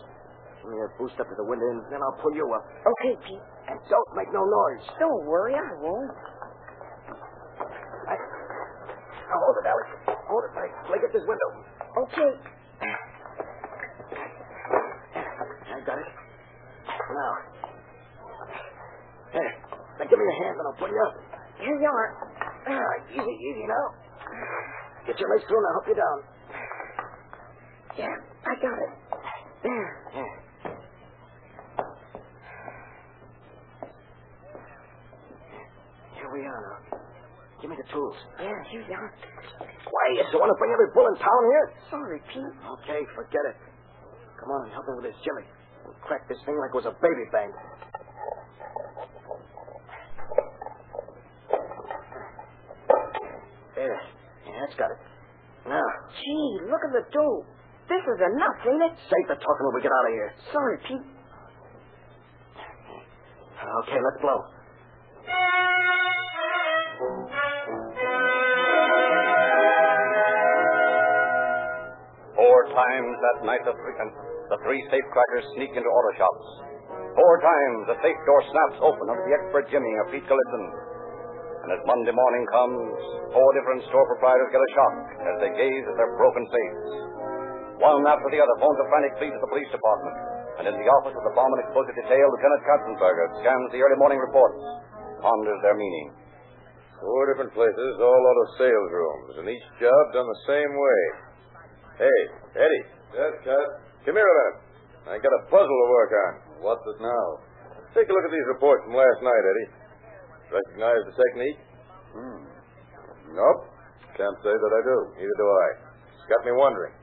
Give 0.64 0.72
me 0.72 0.80
a 0.80 0.88
boost 0.96 1.20
up 1.20 1.28
to 1.28 1.36
the 1.36 1.44
window, 1.44 1.68
and 1.68 1.84
then 1.92 2.00
I'll 2.00 2.16
pull 2.24 2.32
you 2.32 2.48
up. 2.56 2.64
Okay, 2.64 3.12
Pete. 3.28 3.44
And 3.68 3.76
don't 3.92 4.10
make 4.16 4.32
no 4.32 4.40
noise. 4.44 4.84
Don't 4.96 5.24
worry, 5.28 5.52
I 5.52 5.68
won't. 5.80 6.12
Now 9.28 9.36
hold 9.40 9.56
it, 9.60 9.66
Alex. 9.68 9.88
Hold 10.28 10.44
it. 10.48 10.52
I, 10.56 10.64
I 10.92 10.96
get 11.00 11.12
this 11.12 11.24
window. 11.28 11.48
Okay. 12.08 12.32
I 15.68 15.80
got 15.84 15.98
it. 16.00 16.23
Now. 17.14 17.32
There. 19.32 19.54
Now 19.98 20.04
give 20.10 20.18
me 20.18 20.24
your 20.26 20.38
hand 20.42 20.58
and 20.58 20.66
I'll 20.66 20.78
pull 20.78 20.90
you 20.90 21.02
up. 21.06 21.14
Here 21.62 21.78
you 21.78 21.86
are. 21.86 22.08
Right, 22.66 23.02
easy, 23.14 23.34
easy 23.38 23.64
now. 23.70 23.86
Get 25.06 25.20
your 25.20 25.30
legs 25.30 25.44
through 25.46 25.58
and 25.58 25.66
I'll 25.66 25.76
help 25.78 25.88
you 25.88 25.94
down. 25.94 26.18
Yeah, 27.94 28.14
I 28.18 28.52
got 28.58 28.78
it. 28.82 28.92
There. 29.62 29.90
Yeah. 30.14 30.32
Here 36.18 36.30
we 36.32 36.40
are 36.42 36.80
now. 36.90 36.98
Give 37.60 37.70
me 37.70 37.76
the 37.76 37.92
tools. 37.92 38.16
Yeah, 38.40 38.50
here 38.70 38.82
you 38.82 38.94
are. 38.94 39.14
Why, 39.60 40.04
you 40.18 40.24
still 40.28 40.40
want 40.40 40.50
to 40.50 40.58
bring 40.58 40.72
every 40.74 40.90
bull 40.92 41.06
in 41.06 41.16
town 41.16 41.42
here? 41.46 41.66
Sorry, 41.90 42.18
Pete. 42.32 42.54
Okay, 42.82 43.00
forget 43.14 43.44
it. 43.54 43.56
Come 44.40 44.50
on 44.50 44.64
and 44.66 44.72
help 44.72 44.88
me 44.88 44.94
with 44.98 45.06
this 45.12 45.20
Jimmy. 45.22 45.46
We'll 45.84 45.94
crack 46.02 46.28
this 46.28 46.38
thing 46.44 46.56
like 46.58 46.70
it 46.72 46.78
was 46.80 46.86
a 46.86 46.96
baby 47.00 47.24
bank. 47.32 47.52
There. 53.76 54.00
Yeah, 54.46 54.60
that's 54.60 54.76
got 54.78 54.90
it. 54.90 55.00
Now, 55.68 55.82
Gee, 56.20 56.58
look 56.70 56.80
at 56.84 56.92
the 56.92 57.04
dough. 57.12 57.44
This 57.88 58.00
is 58.00 58.20
enough, 58.20 58.58
ain't 58.64 58.82
it? 58.92 58.94
save 59.10 59.28
the 59.28 59.36
talking 59.36 59.64
when 59.68 59.74
we 59.76 59.82
get 59.82 59.92
out 59.92 60.06
of 60.08 60.12
here. 60.12 60.30
Sorry, 60.52 60.76
Pete. 60.88 61.06
Okay, 63.84 64.00
let's 64.00 64.20
blow. 64.20 64.40
Times 72.74 73.14
that 73.22 73.38
night, 73.46 73.62
three, 73.64 73.96
the 74.50 74.58
three 74.66 74.82
safecrackers 74.90 75.46
sneak 75.56 75.72
into 75.72 75.88
auto 75.88 76.12
shops. 76.18 76.46
Four 77.14 77.34
times 77.40 77.78
the 77.88 77.98
safe 78.02 78.20
door 78.26 78.42
snaps 78.50 78.78
open 78.82 79.06
under 79.06 79.24
the 79.24 79.34
expert 79.38 79.70
Jimmy 79.70 79.92
of 80.02 80.10
Pete 80.10 80.26
Galitzin. 80.26 80.66
And 81.64 81.70
as 81.72 81.80
Monday 81.88 82.12
morning 82.12 82.44
comes, 82.52 82.92
four 83.32 83.48
different 83.56 83.86
store 83.88 84.04
proprietors 84.18 84.52
get 84.52 84.60
a 84.60 84.70
shock 84.76 84.94
as 85.22 85.36
they 85.40 85.50
gaze 85.56 85.84
at 85.88 85.96
their 85.96 86.12
broken 86.20 86.44
safes. 86.50 87.14
One 87.80 88.04
after 88.04 88.28
the 88.28 88.42
other 88.42 88.56
phones 88.60 88.78
a 88.82 88.86
frantic 88.92 89.14
plea 89.16 89.32
to 89.32 89.40
the 89.40 89.50
police 89.50 89.70
department. 89.72 90.16
And 90.54 90.70
in 90.70 90.76
the 90.78 90.90
office 91.00 91.16
of 91.18 91.24
the 91.26 91.34
bomb 91.34 91.50
and 91.56 91.62
explosive 91.66 91.98
detail, 91.98 92.26
Lieutenant 92.30 92.62
Katzenberger 92.62 93.26
scans 93.42 93.68
the 93.74 93.82
early 93.82 93.98
morning 93.98 94.22
reports, 94.22 94.60
ponders 95.18 95.58
their 95.66 95.74
meaning. 95.74 96.14
Four 97.02 97.26
different 97.26 97.52
places, 97.58 97.92
all 97.98 98.22
out 98.22 98.38
of 98.44 98.48
sales 98.60 98.90
rooms, 98.94 99.32
and 99.42 99.46
each 99.50 99.66
job 99.82 100.02
done 100.14 100.28
the 100.30 100.44
same 100.46 100.72
way. 100.78 101.00
Hey, 101.94 102.20
Eddie. 102.58 102.84
Yes, 103.14 103.32
Cat. 103.46 103.68
Come 104.02 104.18
here 104.18 104.26
a 104.26 104.34
minute. 104.34 104.58
I 105.06 105.14
got 105.22 105.30
a 105.30 105.42
puzzle 105.46 105.78
to 105.78 105.88
work 105.94 106.10
on. 106.10 106.32
What's 106.66 106.82
it 106.90 106.98
now? 106.98 107.26
Take 107.94 108.10
a 108.10 108.12
look 108.12 108.26
at 108.26 108.34
these 108.34 108.50
reports 108.50 108.82
from 108.82 108.98
last 108.98 109.20
night, 109.22 109.44
Eddie. 109.46 109.68
Recognize 110.50 111.02
the 111.06 111.14
technique? 111.14 111.60
Hmm. 112.10 112.40
Nope. 113.30 113.70
Can't 114.18 114.38
say 114.42 114.50
that 114.50 114.72
I 114.74 114.80
do. 114.82 114.98
Neither 115.22 115.38
do 115.38 115.46
I. 115.46 115.66
It's 116.18 116.26
got 116.26 116.42
me 116.42 116.50
wondering. 116.50 116.98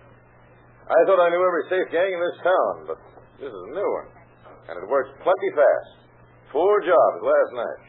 I 0.91 1.00
thought 1.07 1.24
I 1.24 1.31
knew 1.31 1.39
every 1.39 1.65
safe 1.71 1.88
gang 1.88 2.12
in 2.12 2.19
this 2.19 2.39
town, 2.43 2.74
but 2.91 3.00
this 3.39 3.48
is 3.48 3.63
a 3.71 3.71
new 3.71 3.89
one. 3.95 4.10
And 4.67 4.75
it 4.75 4.91
works 4.91 5.15
plenty 5.24 5.50
fast. 5.55 5.91
Four 6.51 6.83
jobs 6.83 7.19
last 7.24 7.51
night. 7.55 7.81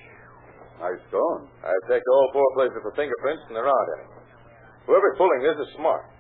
Nice 0.87 1.03
going. 1.11 1.51
I've 1.67 1.85
checked 1.91 2.07
all 2.15 2.31
four 2.31 2.47
places 2.55 2.79
for 2.79 2.95
fingerprints, 2.95 3.43
and 3.51 3.59
there 3.59 3.67
aren't 3.67 3.91
any. 3.99 4.07
Whoever's 4.87 5.19
pulling 5.19 5.43
this 5.43 5.59
is 5.67 5.75
smart. 5.75 6.12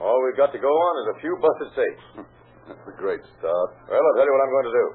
All 0.00 0.16
we've 0.24 0.40
got 0.40 0.48
to 0.56 0.60
go 0.60 0.72
on 0.72 0.92
is 1.04 1.06
a 1.12 1.16
few 1.20 1.36
busted 1.36 1.70
safes. 1.76 2.04
That's 2.72 2.88
a 2.88 2.96
great 2.96 3.20
start. 3.36 3.68
Well, 3.84 4.00
I'll 4.00 4.16
tell 4.16 4.24
you 4.24 4.32
what 4.32 4.44
I'm 4.48 4.54
going 4.56 4.68
to 4.72 4.76
do. 4.80 4.86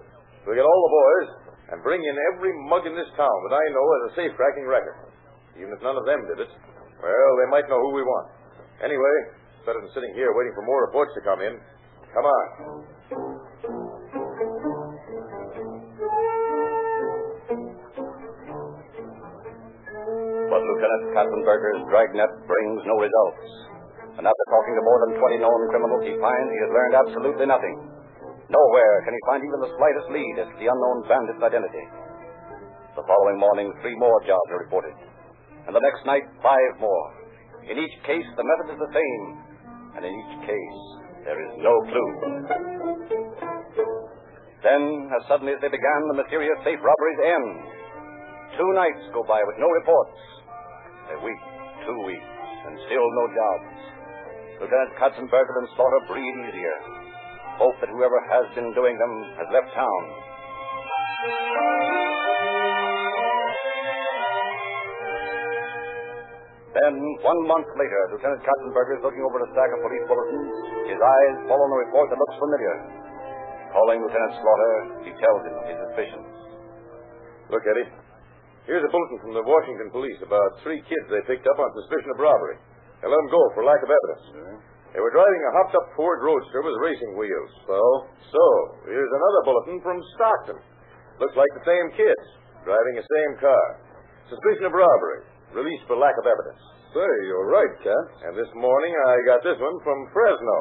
We'll 0.49 0.57
get 0.57 0.65
all 0.65 0.81
the 0.81 0.95
boys 0.97 1.29
and 1.69 1.85
bring 1.85 2.01
in 2.01 2.15
every 2.33 2.49
mug 2.65 2.89
in 2.89 2.97
this 2.97 3.09
town 3.13 3.37
that 3.45 3.53
I 3.53 3.63
know 3.69 3.85
has 3.85 4.03
a 4.09 4.11
safe 4.17 4.33
cracking 4.33 4.65
record. 4.65 4.97
Even 5.61 5.69
if 5.77 5.79
none 5.85 5.93
of 5.93 6.09
them 6.09 6.25
did 6.25 6.41
it, 6.41 6.51
well, 6.97 7.31
they 7.37 7.49
might 7.53 7.69
know 7.69 7.77
who 7.85 7.93
we 7.93 8.01
want. 8.01 8.33
Anyway, 8.81 9.15
it's 9.53 9.65
better 9.65 9.77
than 9.77 9.93
sitting 9.93 10.13
here 10.17 10.33
waiting 10.33 10.57
for 10.57 10.65
more 10.65 10.89
reports 10.89 11.13
to 11.13 11.21
come 11.21 11.41
in. 11.45 11.53
Come 12.09 12.25
on. 12.25 12.45
But 20.49 20.61
Lieutenant 20.65 21.03
Katzenberger's 21.13 21.83
dragnet 21.93 22.31
brings 22.49 22.81
no 22.89 22.95
results. 22.97 23.74
And 24.15 24.23
after 24.23 24.45
talking 24.47 24.75
to 24.79 24.83
more 24.87 24.99
than 25.03 25.19
20 25.19 25.43
known 25.43 25.61
criminals, 25.67 26.03
he 26.07 26.15
finds 26.15 26.47
he 26.47 26.63
has 26.63 26.71
learned 26.71 26.95
absolutely 26.95 27.47
nothing. 27.51 27.75
Nowhere 28.47 28.95
can 29.03 29.13
he 29.17 29.21
find 29.27 29.41
even 29.43 29.59
the 29.59 29.73
slightest 29.75 30.07
lead 30.13 30.35
as 30.39 30.47
to 30.53 30.57
the 30.61 30.69
unknown 30.71 31.03
bandit's 31.09 31.43
identity. 31.43 31.85
The 32.95 33.03
following 33.03 33.35
morning, 33.35 33.75
three 33.83 33.97
more 33.99 34.23
jobs 34.23 34.49
are 34.55 34.63
reported. 34.63 34.95
And 35.67 35.75
the 35.75 35.83
next 35.83 36.05
night, 36.07 36.23
five 36.39 36.79
more. 36.79 37.05
In 37.67 37.75
each 37.75 37.97
case, 38.05 38.27
the 38.37 38.45
method 38.45 38.77
is 38.77 38.79
the 38.79 38.93
same. 38.95 39.23
And 39.99 40.01
in 40.05 40.13
each 40.13 40.35
case, 40.47 40.79
there 41.25 41.41
is 41.41 41.51
no 41.59 41.73
clue. 41.91 42.11
Then, 44.61 45.09
as 45.11 45.27
suddenly 45.27 45.57
as 45.57 45.61
they 45.61 45.73
began, 45.73 46.01
the 46.13 46.21
mysterious 46.21 46.57
safe 46.63 46.79
robberies 46.79 47.21
end. 47.25 47.49
Two 48.55 48.71
nights 48.77 49.03
go 49.11 49.25
by 49.25 49.41
with 49.43 49.57
no 49.59 49.67
reports. 49.67 50.17
A 51.11 51.17
week, 51.25 51.43
two 51.83 51.99
weeks, 52.05 52.31
and 52.69 52.77
still 52.85 53.07
no 53.17 53.25
jobs. 53.33 53.94
Lieutenant 54.59 54.91
Katzenberger 54.95 55.55
and 55.59 55.69
Slaughter 55.75 56.01
breathe 56.07 56.37
easier. 56.47 56.77
Hope 57.59 57.75
that 57.83 57.91
whoever 57.91 58.19
has 58.31 58.47
been 58.55 58.71
doing 58.71 58.95
them 58.95 59.13
has 59.35 59.47
left 59.51 59.67
town. 59.75 60.01
Then, 66.75 66.99
one 67.23 67.39
month 67.47 67.67
later, 67.79 68.01
Lieutenant 68.11 68.43
Katzenberger 68.43 68.99
is 68.99 69.03
looking 69.03 69.23
over 69.23 69.39
a 69.43 69.47
stack 69.55 69.71
of 69.75 69.79
police 69.79 70.05
bulletins. 70.11 70.51
His 70.91 70.99
eyes 70.99 71.35
fall 71.47 71.59
on 71.59 71.71
a 71.71 71.79
report 71.87 72.11
that 72.11 72.19
looks 72.19 72.35
familiar. 72.35 72.75
Calling 73.71 74.03
Lieutenant 74.03 74.33
Slaughter, 74.39 74.73
he 75.07 75.11
tells 75.19 75.41
him 75.47 75.55
his 75.67 75.77
suspicions. 75.87 76.27
Look, 77.51 77.63
Eddie. 77.63 77.91
Here's 78.67 78.83
a 78.83 78.91
bulletin 78.91 79.19
from 79.21 79.37
the 79.37 79.45
Washington 79.45 79.93
police 79.93 80.19
about 80.25 80.57
three 80.65 80.81
kids 80.83 81.05
they 81.11 81.21
picked 81.29 81.45
up 81.45 81.59
on 81.59 81.69
suspicion 81.79 82.09
of 82.11 82.19
robbery. 82.19 82.57
They 83.01 83.07
let 83.07 83.19
them 83.19 83.31
go 83.31 83.41
for 83.53 83.67
lack 83.67 83.81
of 83.83 83.91
evidence. 83.91 84.23
They 84.95 85.03
were 85.03 85.11
driving 85.11 85.41
a 85.43 85.51
hopped 85.59 85.75
up 85.75 85.91
Ford 85.99 86.23
Roadster 86.23 86.63
with 86.63 86.79
racing 86.79 87.19
wheels. 87.19 87.51
So? 87.67 87.79
So, 88.31 88.45
here's 88.87 89.11
another 89.11 89.41
bulletin 89.43 89.77
from 89.83 89.99
Stockton. 90.15 90.59
Looks 91.19 91.35
like 91.35 91.51
the 91.59 91.67
same 91.67 91.87
kids, 91.99 92.25
driving 92.63 92.95
the 92.95 93.03
same 93.03 93.33
car. 93.43 93.67
Suspicion 94.31 94.71
of 94.71 94.73
robbery, 94.73 95.27
released 95.51 95.83
for 95.87 95.99
lack 95.99 96.15
of 96.15 96.27
evidence. 96.27 96.63
Say, 96.95 97.11
you're 97.27 97.51
right, 97.51 97.75
Cat. 97.83 98.05
And 98.23 98.39
this 98.39 98.47
morning 98.55 98.95
I 98.95 99.19
got 99.27 99.43
this 99.43 99.59
one 99.59 99.75
from 99.83 99.99
Fresno. 100.15 100.57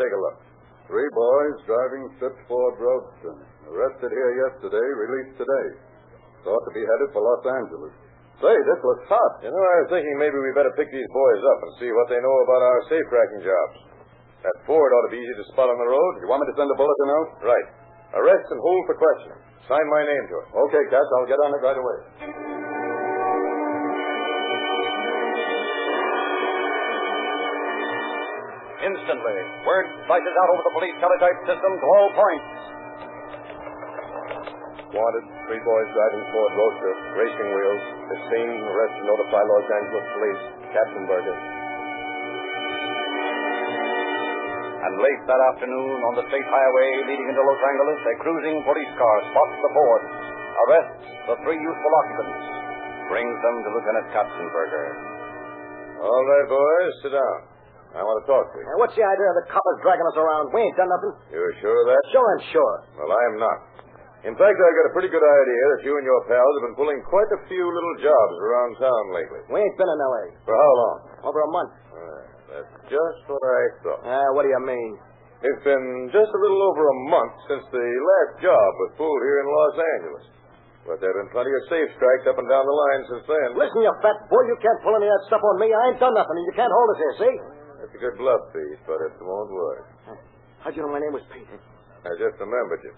Take 0.00 0.08
a 0.08 0.20
look. 0.24 0.40
Three 0.88 1.10
boys 1.12 1.56
driving 1.68 2.04
Phipps 2.16 2.40
Ford 2.48 2.80
Roadster. 2.80 3.44
Arrested 3.68 4.08
here 4.08 4.32
yesterday, 4.48 4.86
released 4.96 5.36
today. 5.36 5.68
Thought 6.48 6.64
to 6.64 6.72
be 6.72 6.80
headed 6.80 7.12
for 7.12 7.20
Los 7.20 7.44
Angeles. 7.44 7.94
Say, 8.40 8.56
this 8.64 8.80
looks 8.80 9.04
hot. 9.04 9.32
You 9.44 9.52
know, 9.52 9.60
I 9.60 9.84
was 9.84 9.88
thinking 9.92 10.16
maybe 10.16 10.32
we 10.40 10.56
better 10.56 10.72
pick 10.72 10.88
these 10.88 11.10
boys 11.12 11.42
up 11.44 11.58
and 11.60 11.72
see 11.76 11.92
what 11.92 12.08
they 12.08 12.16
know 12.24 12.36
about 12.48 12.64
our 12.64 12.80
safe 12.88 13.04
cracking 13.12 13.44
jobs. 13.44 13.76
That 14.40 14.56
Ford 14.64 14.88
ought 14.88 15.06
to 15.08 15.12
be 15.12 15.20
easy 15.20 15.36
to 15.36 15.46
spot 15.52 15.68
on 15.68 15.76
the 15.76 15.84
road. 15.84 16.12
You 16.24 16.28
want 16.32 16.40
me 16.40 16.48
to 16.48 16.56
send 16.56 16.72
a 16.72 16.76
bulletin 16.80 17.08
out? 17.12 17.28
Right. 17.44 17.68
Arrest 18.16 18.48
and 18.48 18.60
hold 18.64 18.82
for 18.88 18.96
questioning. 18.96 19.40
Sign 19.68 19.84
my 19.92 20.02
name 20.08 20.24
to 20.32 20.36
it. 20.40 20.46
Okay, 20.56 20.82
Cat, 20.88 21.04
I'll 21.20 21.28
get 21.28 21.36
on 21.44 21.52
it 21.52 21.60
right 21.60 21.76
away. 21.76 21.98
Instantly, 28.80 29.36
word 29.68 29.86
flashes 30.08 30.36
out 30.40 30.48
over 30.56 30.64
the 30.64 30.74
police 30.80 30.96
teletype 30.96 31.38
system 31.44 31.72
to 31.76 31.86
all 32.00 32.08
points. 32.16 32.79
Wanted, 34.90 35.24
three 35.46 35.62
boys 35.62 35.88
driving 35.94 36.22
Ford 36.34 36.52
Roadster, 36.58 36.94
racing 37.14 37.50
wheels. 37.54 37.82
This 38.10 38.22
scene, 38.26 38.58
arrest 38.58 38.96
notify 39.06 39.42
Los 39.46 39.66
Angeles 39.70 40.06
Police. 40.18 40.42
Katzenberger. 40.70 41.36
And 44.80 44.92
late 44.96 45.22
that 45.28 45.42
afternoon, 45.52 45.98
on 46.00 46.14
the 46.16 46.24
state 46.30 46.46
highway 46.48 46.88
leading 47.04 47.28
into 47.28 47.42
Los 47.42 47.60
Angeles, 47.60 47.98
a 48.00 48.14
cruising 48.22 48.56
police 48.64 48.92
car 48.96 49.16
spots 49.28 49.56
the 49.60 49.70
Ford, 49.76 50.02
arrests 50.66 51.06
the 51.28 51.36
three 51.44 51.60
youthful 51.60 51.92
occupants, 52.00 52.42
brings 53.12 53.36
them 53.44 53.56
to 53.60 53.68
Lieutenant 53.76 54.06
Katzenberger. 54.14 54.86
All 56.00 56.24
right, 56.24 56.48
boys, 56.48 56.92
sit 57.04 57.12
down. 57.12 57.38
I 57.92 58.06
want 58.06 58.22
to 58.22 58.26
talk 58.30 58.46
to 58.46 58.56
you. 58.56 58.64
Now, 58.64 58.78
what's 58.78 58.94
the 58.94 59.02
idea 59.02 59.28
of 59.34 59.36
the 59.42 59.46
coppers 59.50 59.78
dragging 59.82 60.06
us 60.06 60.16
around? 60.16 60.54
We 60.54 60.62
ain't 60.62 60.78
done 60.78 60.88
nothing. 60.88 61.12
You're 61.34 61.54
sure 61.58 61.74
of 61.74 61.86
that? 61.90 62.02
Sure, 62.14 62.22
I'm 62.22 62.44
sure. 62.54 62.74
Well, 63.02 63.10
I 63.10 63.22
am 63.34 63.36
not. 63.42 63.58
In 64.20 64.36
fact, 64.36 64.52
I've 64.52 64.76
got 64.84 64.86
a 64.92 64.94
pretty 64.94 65.08
good 65.08 65.24
idea 65.24 65.62
that 65.72 65.80
you 65.80 65.96
and 65.96 66.04
your 66.04 66.20
pals 66.28 66.54
have 66.60 66.64
been 66.68 66.76
pulling 66.76 67.00
quite 67.08 67.30
a 67.32 67.40
few 67.48 67.64
little 67.64 67.96
jobs 68.04 68.34
around 68.36 68.70
town 68.76 69.04
lately. 69.16 69.40
We 69.48 69.64
ain't 69.64 69.76
been 69.80 69.88
in 69.88 69.96
L.A. 69.96 70.24
For 70.44 70.52
how 70.52 70.72
long? 70.76 70.96
Over 71.24 71.40
a 71.40 71.50
month. 71.56 71.72
Uh, 71.88 72.20
that's 72.52 72.72
just 72.92 73.20
what 73.32 73.40
I 73.40 73.60
thought. 73.80 74.00
Ah, 74.04 74.28
what 74.36 74.44
do 74.44 74.52
you 74.52 74.60
mean? 74.60 74.92
It's 75.40 75.64
been 75.64 76.12
just 76.12 76.28
a 76.28 76.40
little 76.44 76.60
over 76.68 76.84
a 76.84 76.98
month 77.08 77.32
since 77.48 77.64
the 77.72 77.80
last 77.80 78.44
job 78.44 78.68
was 78.84 78.90
pulled 79.00 79.22
here 79.24 79.40
in 79.40 79.48
Los 79.48 79.76
Angeles. 79.96 80.24
But 80.84 81.00
there 81.00 81.16
have 81.16 81.20
been 81.24 81.32
plenty 81.32 81.52
of 81.56 81.62
safe 81.72 81.88
strikes 81.96 82.28
up 82.28 82.36
and 82.36 82.44
down 82.44 82.68
the 82.68 82.76
line 82.76 83.02
since 83.08 83.24
then. 83.24 83.48
Listen, 83.56 83.80
you 83.80 83.92
fat 84.04 84.20
boy, 84.28 84.44
you 84.44 84.56
can't 84.60 84.80
pull 84.84 85.00
any 85.00 85.08
of 85.08 85.16
that 85.16 85.24
stuff 85.32 85.40
on 85.40 85.56
me. 85.64 85.72
I 85.72 85.96
ain't 85.96 86.00
done 86.00 86.12
nothing, 86.12 86.36
and 86.36 86.44
you 86.44 86.56
can't 86.56 86.72
hold 86.72 86.88
us 86.92 86.98
here, 87.00 87.14
see? 87.24 87.34
That's 87.80 87.94
a 87.96 88.00
good 88.04 88.16
bluff, 88.20 88.52
Pete, 88.52 88.84
but 88.84 89.00
it 89.00 89.16
won't 89.24 89.48
work. 89.48 89.88
How'd 90.60 90.76
you 90.76 90.84
know 90.84 90.92
my 90.92 91.00
name 91.00 91.16
was 91.16 91.24
Pete? 91.32 91.48
I 91.48 92.12
just 92.20 92.36
remembered 92.36 92.84
you. 92.84 92.92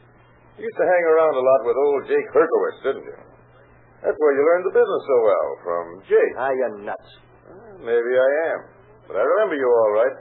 You 0.61 0.69
used 0.69 0.81
to 0.81 0.85
hang 0.85 1.05
around 1.09 1.35
a 1.35 1.45
lot 1.45 1.61
with 1.65 1.77
old 1.81 2.03
Jake 2.13 2.29
Herkowitz, 2.29 2.81
didn't 2.85 3.07
you? 3.09 3.19
That's 4.05 4.19
where 4.19 4.35
you 4.37 4.43
learned 4.43 4.67
the 4.69 4.77
business 4.77 5.03
so 5.09 5.17
well, 5.23 5.49
from 5.65 5.85
Jake. 6.11 6.35
Ah, 6.37 6.53
you're 6.53 6.77
nuts. 6.85 7.11
Maybe 7.81 8.13
I 8.19 8.31
am. 8.53 8.61
But 9.09 9.17
I 9.17 9.25
remember 9.25 9.57
you 9.57 9.65
all 9.65 9.93
right. 9.97 10.17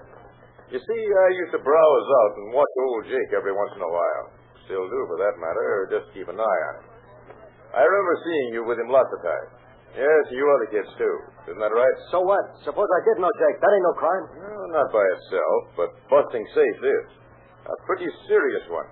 You 0.72 0.80
see, 0.80 1.02
I 1.04 1.30
used 1.36 1.52
to 1.52 1.60
browse 1.60 2.08
out 2.24 2.32
and 2.40 2.56
watch 2.56 2.74
old 2.80 3.04
Jake 3.12 3.32
every 3.36 3.52
once 3.52 3.76
in 3.76 3.84
a 3.84 3.92
while. 3.92 4.26
Still 4.70 4.88
do, 4.88 5.00
for 5.12 5.18
that 5.20 5.36
matter, 5.36 5.66
or 5.84 5.84
just 5.92 6.08
keep 6.16 6.32
an 6.32 6.40
eye 6.40 6.62
on 6.72 6.74
him. 6.80 6.88
I 7.76 7.84
remember 7.84 8.16
seeing 8.24 8.48
you 8.56 8.62
with 8.64 8.80
him 8.80 8.88
lots 8.88 9.12
of 9.12 9.20
times. 9.20 9.52
Yes, 9.92 10.24
you 10.32 10.48
other 10.48 10.72
kids, 10.72 10.88
too. 10.96 11.16
Isn't 11.52 11.60
that 11.60 11.76
right? 11.76 11.96
So 12.16 12.24
what? 12.24 12.40
Suppose 12.64 12.88
I 12.88 13.02
did 13.04 13.20
know 13.20 13.34
Jake. 13.36 13.60
That 13.60 13.72
ain't 13.76 13.84
no 13.84 13.96
crime. 14.00 14.26
Well, 14.40 14.72
not 14.72 14.88
by 14.96 15.04
itself, 15.20 15.60
but 15.76 15.90
busting 16.08 16.48
safes 16.56 16.84
is. 16.88 17.08
A 17.68 17.76
pretty 17.84 18.08
serious 18.32 18.64
one. 18.72 18.88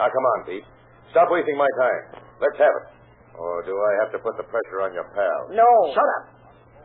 Now, 0.00 0.08
come 0.08 0.24
on, 0.32 0.38
Pete. 0.48 0.64
Stop 1.12 1.28
wasting 1.28 1.60
my 1.60 1.68
time. 1.76 2.24
Let's 2.40 2.56
have 2.56 2.72
it. 2.72 2.86
Or 3.36 3.60
do 3.68 3.76
I 3.76 3.92
have 4.00 4.10
to 4.16 4.18
put 4.24 4.40
the 4.40 4.48
pressure 4.48 4.80
on 4.80 4.96
your 4.96 5.04
pals? 5.12 5.52
No. 5.52 5.68
Shut 5.92 6.08
up. 6.16 6.24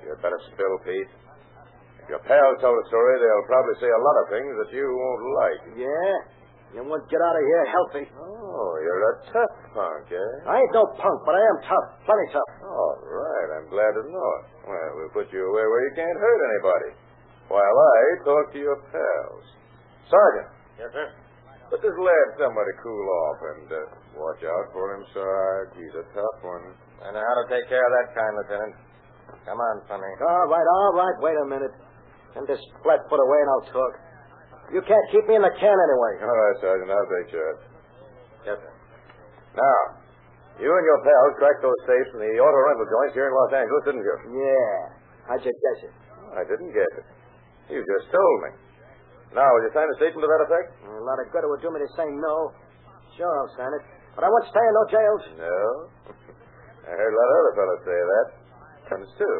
You'd 0.03 0.19
better 0.19 0.35
spill, 0.51 0.75
Pete. 0.83 1.07
If 2.03 2.11
your 2.11 2.19
pals 2.27 2.59
tell 2.59 2.75
the 2.75 2.85
story, 2.91 3.15
they'll 3.23 3.47
probably 3.47 3.79
say 3.79 3.87
a 3.87 4.01
lot 4.03 4.17
of 4.19 4.25
things 4.35 4.51
that 4.59 4.69
you 4.75 4.83
won't 4.83 5.23
like. 5.31 5.59
Yeah? 5.79 6.11
You 6.75 6.83
won't 6.83 7.07
get 7.07 7.23
out 7.23 7.39
of 7.39 7.43
here 7.47 7.63
healthy. 7.71 8.05
Oh, 8.19 8.71
you're 8.83 8.99
a 8.99 9.15
tough 9.31 9.53
punk, 9.71 10.11
eh? 10.11 10.31
I 10.51 10.59
ain't 10.59 10.73
no 10.75 10.83
punk, 10.99 11.23
but 11.23 11.39
I 11.39 11.43
am 11.55 11.57
tough. 11.71 11.87
Plenty 12.03 12.27
tough. 12.35 12.51
All 12.67 12.99
right, 12.99 13.47
I'm 13.55 13.65
I'm 13.65 13.71
glad 13.73 13.97
to 13.97 14.03
know 14.13 14.29
it. 14.37 14.45
Well, 14.69 14.89
we'll 14.93 15.09
put 15.09 15.33
you 15.33 15.41
away 15.41 15.65
where 15.65 15.81
you 15.89 15.93
can't 15.97 16.19
hurt 16.21 16.39
anybody. 16.53 16.91
While 17.49 17.63
I 17.65 17.99
talk 18.21 18.53
to 18.53 18.59
your 18.59 18.77
pals. 18.93 19.45
Sergeant. 20.05 20.49
Yes, 20.77 20.93
sir. 20.93 21.09
Put 21.69 21.81
this 21.81 21.97
lad 21.97 22.27
somebody 22.37 22.73
cool 22.85 23.05
off 23.09 23.39
and 23.57 23.67
uh, 23.73 23.79
watch 24.21 24.41
out 24.45 24.69
for 24.69 24.93
him, 24.93 25.01
Sarge. 25.11 25.73
He's 25.73 25.95
a 25.97 26.05
tough 26.13 26.37
one. 26.45 26.77
I 27.01 27.09
know 27.09 27.23
how 27.25 27.35
to 27.41 27.45
take 27.49 27.65
care 27.67 27.81
of 27.81 27.91
that 27.91 28.07
kind, 28.13 28.33
Lieutenant. 28.37 28.75
Come 29.49 29.57
on, 29.57 29.75
Sonny. 29.89 30.13
All 30.21 30.45
right, 30.45 30.67
all 30.69 30.91
right. 30.93 31.17
Wait 31.21 31.37
a 31.37 31.47
minute. 31.49 31.73
Send 32.37 32.45
this 32.45 32.61
flat 32.85 33.01
foot 33.09 33.17
away 33.17 33.39
and 33.41 33.49
I'll 33.49 33.67
talk. 33.73 33.93
You 34.73 34.81
can't 34.85 35.07
keep 35.09 35.25
me 35.25 35.37
in 35.37 35.43
the 35.45 35.53
can 35.57 35.73
anyway. 35.77 36.13
All 36.21 36.37
right, 36.37 36.57
Sergeant. 36.61 36.89
I'll 36.89 37.09
take 37.09 37.29
charge. 37.33 37.61
Yes, 38.45 38.57
sir. 38.61 38.73
Now, 39.57 39.79
you 40.61 40.69
and 40.69 40.85
your 40.85 40.99
pals 41.01 41.33
cracked 41.41 41.61
those 41.65 41.81
safes 41.89 42.11
in 42.17 42.19
the 42.25 42.33
auto 42.41 42.59
rental 42.61 42.87
joints 42.89 43.13
here 43.17 43.27
in 43.29 43.33
Los 43.33 43.53
Angeles, 43.53 43.83
didn't 43.89 44.05
you? 44.05 44.17
Yeah. 44.37 44.77
How'd 45.29 45.41
you 45.41 45.53
guess 45.53 45.79
it? 45.89 45.93
I 46.33 46.43
didn't 46.45 46.73
guess 46.73 46.93
it. 47.01 47.05
You 47.73 47.81
just 47.81 48.13
told 48.13 48.37
me. 48.45 48.64
Now, 49.35 49.43
will 49.51 49.67
you 49.67 49.73
sign 49.75 49.83
a 49.91 49.95
statement 49.99 50.23
to 50.23 50.29
that 50.31 50.47
effect? 50.47 50.67
A 50.87 51.03
lot 51.03 51.19
of 51.19 51.27
good 51.35 51.43
it 51.43 51.49
would 51.51 51.59
do 51.59 51.67
me 51.67 51.83
to 51.83 51.91
say 51.99 52.07
no. 52.07 52.55
Sure, 53.19 53.27
I'll 53.27 53.51
sign 53.59 53.75
it. 53.75 53.83
But 54.15 54.23
I 54.23 54.31
won't 54.31 54.47
stay 54.47 54.63
in 54.63 54.73
no 54.73 54.83
jails. 54.87 55.23
No. 55.35 55.59
I 56.87 56.91
heard 56.95 57.11
a 57.11 57.17
lot 57.19 57.27
of 57.27 57.35
other 57.43 57.53
fellows 57.59 57.81
say 57.83 57.99
that. 57.99 58.27
Comes 58.87 59.09
too. 59.19 59.35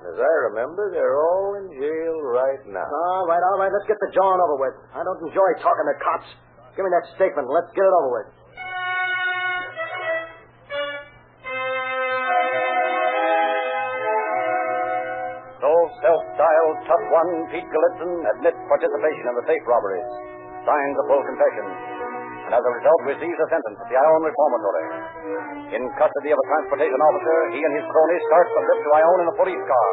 And 0.00 0.04
as 0.14 0.18
I 0.22 0.34
remember, 0.48 0.88
they're 0.96 1.18
all 1.20 1.60
in 1.60 1.76
jail 1.76 2.14
right 2.32 2.62
now. 2.72 2.88
All 2.88 3.28
right, 3.28 3.42
all 3.52 3.60
right. 3.60 3.68
Let's 3.68 3.84
get 3.84 4.00
the 4.00 4.16
jawing 4.16 4.40
over 4.40 4.56
with. 4.56 4.76
I 4.96 5.04
don't 5.04 5.20
enjoy 5.20 5.48
talking 5.60 5.86
to 5.92 5.96
cops. 6.00 6.30
Give 6.72 6.88
me 6.88 6.92
that 6.96 7.12
statement. 7.20 7.52
Let's 7.52 7.68
get 7.76 7.84
it 7.84 7.94
over 8.00 8.10
with. 8.16 8.28
One 17.18 17.50
Pete 17.50 17.66
Galitzin 17.66 18.12
admits 18.30 18.60
participation 18.70 19.24
in 19.26 19.34
the 19.42 19.44
safe 19.50 19.64
robberies, 19.66 20.06
signs 20.62 20.96
a 21.02 21.04
full 21.10 21.22
confession, 21.26 21.66
and 22.46 22.52
as 22.54 22.62
a 22.62 22.72
result 22.78 23.00
receives 23.10 23.38
a 23.42 23.48
sentence 23.50 23.78
at 23.82 23.88
the 23.90 23.98
Ione 23.98 24.22
Reformatory. 24.30 24.86
In 25.74 25.82
custody 25.98 26.30
of 26.30 26.38
a 26.38 26.46
transportation 26.46 27.00
officer, 27.02 27.38
he 27.50 27.60
and 27.60 27.72
his 27.74 27.86
cronies 27.90 28.22
start 28.30 28.46
the 28.54 28.62
trip 28.62 28.80
to 28.86 28.90
Ione 29.02 29.20
in 29.26 29.28
a 29.34 29.36
police 29.36 29.64
car. 29.66 29.90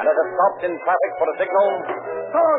And 0.00 0.04
as 0.10 0.16
it 0.16 0.28
stops 0.34 0.60
in 0.66 0.72
traffic 0.82 1.12
for 1.22 1.26
a 1.30 1.34
signal, 1.38 1.66
come 2.34 2.42
on. 2.42 2.58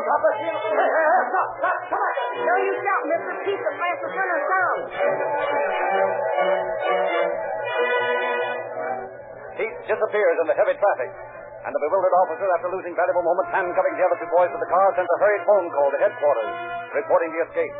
No, 2.32 2.54
you 2.64 2.72
stop, 2.80 3.02
mister. 3.12 3.34
Keep 3.44 3.60
the 3.60 3.74
fastest 3.76 4.12
center 4.16 4.36
of 4.40 4.44
town. 4.48 4.78
Pete 9.60 9.78
disappears 9.84 10.36
in 10.40 10.46
the 10.48 10.56
heavy 10.56 10.80
traffic. 10.80 11.10
And 11.62 11.70
the 11.70 11.82
bewildered 11.86 12.16
officer, 12.26 12.48
after 12.58 12.68
losing 12.74 12.94
valuable 12.98 13.22
moments 13.22 13.54
handcuffing 13.54 13.94
the 13.94 14.02
other 14.02 14.18
two 14.18 14.30
boys 14.34 14.50
to 14.50 14.58
the 14.58 14.66
car, 14.66 14.86
sends 14.98 15.06
a 15.06 15.18
hurried 15.22 15.44
phone 15.46 15.66
call 15.70 15.88
to 15.94 15.98
headquarters, 16.02 16.52
reporting 16.90 17.30
the 17.30 17.40
escape. 17.46 17.76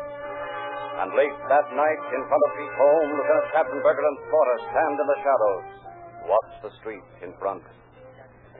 And 1.03 1.09
late 1.19 1.35
that 1.51 1.67
night, 1.75 2.01
in 2.15 2.21
front 2.31 2.43
of 2.47 2.51
Pete's 2.55 2.77
home, 2.79 3.07
Lieutenant 3.11 3.47
Katzenberger 3.51 4.05
and 4.07 4.17
Slaughter 4.29 4.57
stand 4.71 4.95
in 4.95 5.07
the 5.09 5.19
shadows, 5.19 5.65
watch 6.31 6.51
the 6.63 6.71
street 6.79 7.07
in 7.27 7.35
front. 7.43 7.65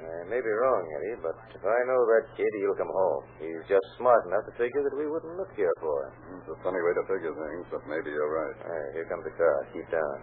I 0.03 0.27
may 0.27 0.43
be 0.43 0.51
wrong, 0.51 0.83
Eddie, 0.99 1.15
but 1.23 1.39
if 1.55 1.63
I 1.63 1.79
know 1.87 2.01
that 2.03 2.35
kid, 2.35 2.51
he'll 2.59 2.75
come 2.75 2.91
home. 2.91 3.23
He's 3.39 3.63
just 3.71 3.87
smart 3.95 4.27
enough 4.27 4.43
to 4.51 4.53
figure 4.59 4.83
that 4.83 4.95
we 4.99 5.07
wouldn't 5.07 5.39
look 5.39 5.55
here 5.55 5.71
for 5.79 6.11
him. 6.11 6.43
It's 6.43 6.51
a 6.51 6.59
funny 6.59 6.83
way 6.83 6.91
to 6.99 7.03
figure 7.07 7.31
things, 7.31 7.63
but 7.71 7.79
maybe 7.87 8.11
you're 8.11 8.27
right. 8.27 8.57
All 8.67 8.75
right, 8.75 8.91
here 8.91 9.07
comes 9.07 9.23
the 9.23 9.31
car. 9.39 9.63
Keep 9.71 9.87
down. 9.87 10.15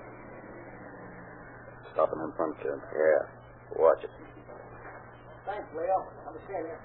Stopping 1.96 2.20
in 2.20 2.32
front, 2.36 2.54
kid. 2.60 2.76
Yeah. 2.92 3.22
Watch 3.80 4.04
it. 4.04 4.12
Thanks, 5.46 5.68
Leo. 5.72 5.98
I'm 6.28 6.36
seeing 6.46 6.66
you. 6.68 6.78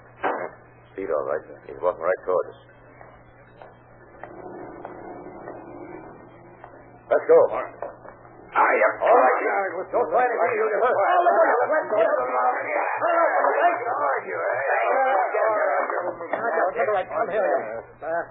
Speed 0.92 1.10
all 1.12 1.26
right. 1.28 1.44
He's 1.68 1.80
walking 1.82 2.02
right 2.02 2.20
towards 2.24 2.48
us. 2.50 2.60
Let's 7.06 7.26
go. 7.28 7.38
Ah, 8.56 8.72
yeah. 8.72 9.04
All 9.04 9.12
right, 9.12 9.38
yeah. 9.44 9.92
Don't 9.92 10.08
try 10.10 10.24
anything. 10.24 10.56
You'll 10.56 10.72
get 10.72 10.80
hurt. 10.80 10.96
I'm 16.96 17.28
here. 17.30 17.84
Uh, 18.00 18.24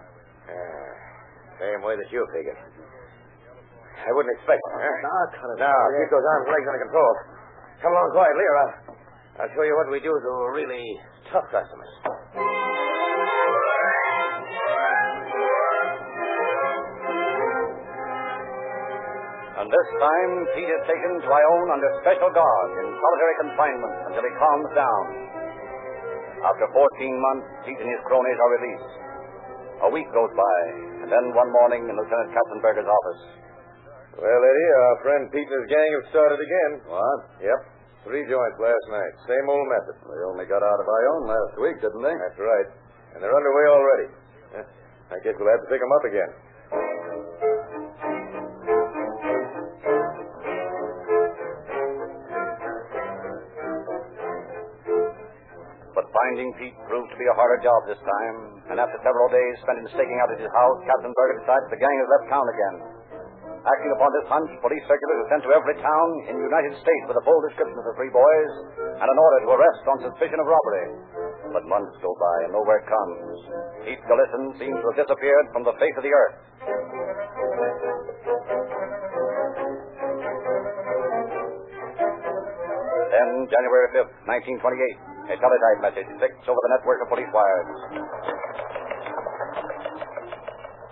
same 1.59 1.81
way 1.81 1.95
that 1.97 2.09
you 2.11 2.25
figured. 2.33 2.57
I 3.95 4.11
wouldn't 4.13 4.33
expect 4.37 4.61
it, 4.61 4.73
huh? 4.75 4.95
Now, 5.01 5.21
cut 5.33 5.49
it. 5.49 5.57
Now, 5.57 5.77
keep 5.97 6.09
those 6.13 6.21
arms 6.21 6.45
and 6.45 6.53
legs 6.53 6.67
under 6.69 6.81
control. 6.85 7.13
Come 7.81 7.91
along 7.95 8.09
quietly, 8.13 8.45
or 8.45 8.55
I'll, 8.61 8.73
I'll 9.35 9.51
show 9.51 9.67
you 9.67 9.75
what 9.75 9.91
we 9.91 9.99
do 9.99 10.15
to 10.15 10.31
really 10.55 10.95
tough 11.27 11.43
customers. 11.51 11.91
And 19.59 19.67
this 19.67 19.89
time, 19.99 20.31
Pete 20.55 20.71
is 20.71 20.83
taken 20.87 21.11
to 21.19 21.27
Ione 21.27 21.67
under 21.67 21.89
special 21.99 22.31
guard 22.31 22.69
in 22.79 22.87
solitary 22.95 23.35
confinement 23.43 23.95
until 24.07 24.23
he 24.23 24.31
calms 24.39 24.71
down. 24.71 25.03
After 26.39 26.71
14 26.71 26.79
months, 27.19 27.47
Pete 27.67 27.79
and 27.83 27.91
his 27.91 28.03
cronies 28.07 28.39
are 28.39 28.51
released. 28.55 28.91
A 29.83 29.89
week 29.91 30.07
goes 30.15 30.31
by, 30.31 30.57
and 31.03 31.11
then 31.11 31.35
one 31.35 31.51
morning 31.51 31.83
in 31.83 31.91
Lieutenant 31.91 32.31
Katzenberger's 32.31 32.87
office. 32.87 33.21
Well, 34.15 34.41
Eddie, 34.47 34.71
our 34.79 34.95
friend 35.03 35.23
Pete 35.27 35.43
and 35.43 35.59
his 35.59 35.67
gang 35.67 35.89
have 35.91 36.07
started 36.15 36.39
again. 36.39 36.71
What? 36.87 37.19
Yep. 37.43 37.74
Three 38.05 38.21
joints 38.29 38.57
last 38.61 38.85
night. 38.93 39.13
Same 39.25 39.49
old 39.49 39.65
method. 39.65 39.97
They 40.05 40.21
only 40.29 40.45
got 40.45 40.61
out 40.61 40.77
of 40.77 40.85
Ione 40.85 41.25
last 41.25 41.57
week, 41.57 41.81
didn't 41.81 42.05
they? 42.05 42.13
That's 42.13 42.37
right. 42.37 42.69
And 43.17 43.19
they're 43.19 43.33
underway 43.33 43.65
already. 43.73 44.07
I 45.09 45.17
guess 45.25 45.33
we'll 45.41 45.49
have 45.49 45.65
to 45.65 45.69
pick 45.73 45.81
them 45.81 45.89
up 45.89 46.05
again. 46.05 46.31
But 55.93 56.05
finding 56.13 56.53
Pete 56.61 56.77
proved 56.85 57.09
to 57.09 57.17
be 57.17 57.25
a 57.25 57.33
harder 57.33 57.57
job 57.65 57.89
this 57.89 58.01
time, 58.01 58.37
and 58.69 58.77
after 58.77 59.01
several 59.01 59.29
days 59.33 59.53
spent 59.65 59.81
in 59.81 59.87
staking 59.93 60.19
out 60.21 60.29
at 60.29 60.37
his 60.41 60.51
house, 60.53 60.77
Katzenberger 60.85 61.41
decides 61.41 61.65
the 61.73 61.81
gang 61.81 61.95
has 62.05 62.09
left 62.17 62.25
town 62.29 62.45
again. 62.49 62.75
Acting 63.65 63.97
upon 63.97 64.13
this 64.13 64.29
hunch, 64.29 64.51
police 64.61 64.85
circulars 64.85 65.25
are 65.25 65.29
sent 65.33 65.41
to 65.41 65.49
every 65.49 65.73
town 65.81 66.09
in 66.29 66.37
the 66.37 66.45
United 66.45 66.77
States 66.77 67.05
with 67.09 67.17
a 67.17 67.25
full 67.25 67.41
description 67.49 67.73
of 67.73 67.85
the 67.89 67.97
three 67.97 68.13
boys 68.13 68.51
and 69.01 69.07
an 69.09 69.17
order 69.17 69.39
to 69.41 69.49
arrest 69.57 69.83
on 69.89 69.97
suspicion 70.05 70.37
of 70.37 70.45
robbery. 70.45 70.85
But 71.49 71.65
months 71.65 71.97
go 71.97 72.13
by 72.13 72.35
and 72.45 72.53
no 72.53 72.61
word 72.61 72.85
comes. 72.85 73.25
Pete 73.81 74.05
Galitzin 74.05 74.53
seems 74.61 74.77
to 74.77 74.85
have 74.93 75.01
disappeared 75.01 75.49
from 75.49 75.65
the 75.65 75.73
face 75.81 75.97
of 75.97 76.05
the 76.05 76.13
earth. 76.13 76.37
Then, 83.09 83.29
January 83.49 83.89
5th, 83.97 84.13
1928, 84.29 85.33
a 85.33 85.35
teletype 85.41 85.79
message 85.81 86.09
clicks 86.21 86.45
over 86.45 86.61
the 86.69 86.71
network 86.77 87.01
of 87.01 87.09
police 87.09 87.33
wires. 87.33 88.44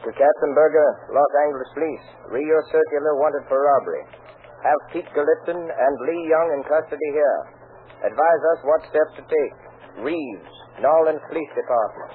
To 0.03 0.11
Katzenberger, 0.11 1.15
Los 1.15 1.31
Angeles 1.47 1.71
Police. 1.71 2.07
Read 2.27 2.43
your 2.43 2.59
circular 2.67 3.15
wanted 3.23 3.47
for 3.47 3.55
robbery. 3.55 4.03
Have 4.59 4.81
Pete 4.91 5.07
Galitzin 5.15 5.55
and 5.55 5.93
Lee 6.03 6.27
Young 6.27 6.59
in 6.59 6.61
custody 6.67 7.09
here. 7.15 7.39
Advise 8.11 8.41
us 8.51 8.59
what 8.67 8.83
steps 8.91 9.15
to 9.15 9.23
take. 9.23 9.55
Reeves, 10.03 10.53
New 10.83 10.91
Orleans 10.91 11.23
Police 11.31 11.53
Department. 11.55 12.11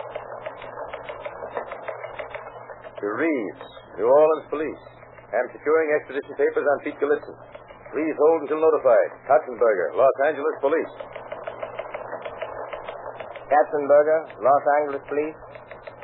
To 3.00 3.06
Reeves, 3.08 3.64
New 3.96 4.04
Orleans 4.04 4.46
Police. 4.52 4.84
Am 5.32 5.48
securing 5.56 5.88
extradition 5.96 6.36
papers 6.36 6.68
on 6.68 6.76
Pete 6.84 7.00
Galitzin. 7.00 7.36
Please 7.96 8.16
hold 8.20 8.44
until 8.44 8.60
notified. 8.60 9.10
Katzenberger, 9.24 9.96
Los 9.96 10.16
Angeles 10.28 10.56
Police. 10.60 10.94
Katzenberger, 13.48 14.20
Los 14.44 14.64
Angeles 14.84 15.04
Police. 15.08 15.47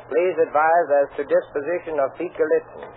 Please 0.05 0.35
advise 0.37 0.87
as 1.01 1.07
to 1.17 1.21
disposition 1.25 1.97
of 1.97 2.13
Pete 2.17 2.33
Galitzin. 2.37 2.89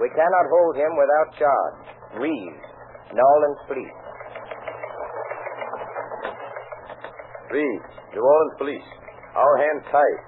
We 0.00 0.08
cannot 0.16 0.46
hold 0.48 0.74
him 0.80 0.92
without 0.96 1.28
charge. 1.36 1.78
Reeves, 2.16 2.64
New 3.12 3.20
Orleans 3.20 3.60
Police. 3.68 3.98
Reeves, 7.52 7.92
New 8.16 8.24
Orleans 8.24 8.56
Police. 8.56 8.88
Our 9.36 9.54
hands 9.60 9.84
tied. 9.92 10.20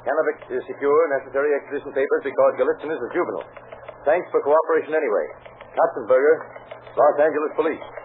Ex- 0.00 0.66
secure 0.66 1.00
necessary 1.22 1.54
extradition 1.54 1.92
papers 1.92 2.22
because 2.24 2.52
Galitzin 2.58 2.90
is 2.90 2.98
a 2.98 3.10
juvenile. 3.14 3.46
Thanks 4.08 4.26
for 4.32 4.40
cooperation 4.42 4.96
anyway. 4.96 5.26
Katzenberger, 5.76 6.36
Los 6.98 7.16
Angeles 7.20 7.52
Police. 7.54 7.99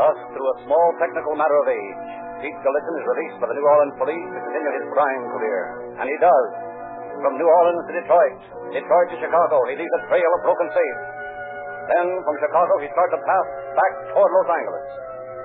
Thus, 0.00 0.16
through 0.32 0.48
a 0.48 0.56
small 0.64 0.88
technical 0.96 1.36
matter 1.36 1.58
of 1.60 1.68
age, 1.68 2.00
Pete 2.40 2.56
Galitzin 2.64 2.96
is 2.96 3.04
released 3.04 3.36
by 3.36 3.52
the 3.52 3.56
New 3.60 3.68
Orleans 3.68 4.00
police 4.00 4.28
to 4.32 4.40
continue 4.40 4.72
his 4.80 4.86
crime 4.96 5.22
career. 5.36 5.60
And 6.00 6.08
he 6.08 6.16
does. 6.16 6.48
from 7.20 7.36
New 7.36 7.44
Orleans 7.44 7.84
to 7.84 7.92
Detroit, 8.00 8.40
Detroit 8.72 9.08
to 9.12 9.16
Chicago. 9.20 9.60
He 9.68 9.76
leaves 9.76 9.92
a 10.00 10.02
trail 10.08 10.24
of 10.24 10.40
broken 10.40 10.72
safes. 10.72 11.04
Then 11.92 12.06
from 12.24 12.36
Chicago, 12.40 12.80
he 12.80 12.88
starts 12.96 13.12
a 13.12 13.20
path 13.20 13.48
back 13.76 13.92
toward 14.16 14.30
Los 14.40 14.48
Angeles. 14.48 14.88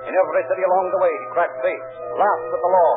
In 0.08 0.14
every 0.16 0.44
city 0.48 0.64
along 0.64 0.86
the 0.88 1.00
way, 1.04 1.12
he 1.12 1.26
cracks 1.36 1.58
safes, 1.60 1.92
laughs 2.16 2.48
at 2.48 2.62
the 2.64 2.72
law. 2.72 2.92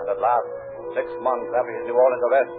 And 0.00 0.06
at 0.16 0.18
last, 0.24 0.48
six 0.96 1.06
months 1.20 1.50
after 1.52 1.72
his 1.76 1.84
New 1.92 1.98
Orleans 1.98 2.24
arrest, 2.32 2.54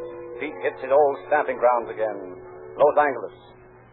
Pete 0.45 0.59
hits 0.61 0.79
his 0.85 0.93
old 0.93 1.15
stamping 1.25 1.57
grounds 1.57 1.89
again, 1.89 2.37
Los 2.77 2.95
Angeles, 3.01 3.33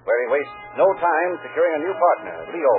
where 0.05 0.21
he 0.27 0.29
wastes 0.37 0.59
no 0.77 0.85
time 1.01 1.31
securing 1.49 1.81
a 1.81 1.85
new 1.87 1.95
partner, 1.97 2.37
Leo. 2.53 2.77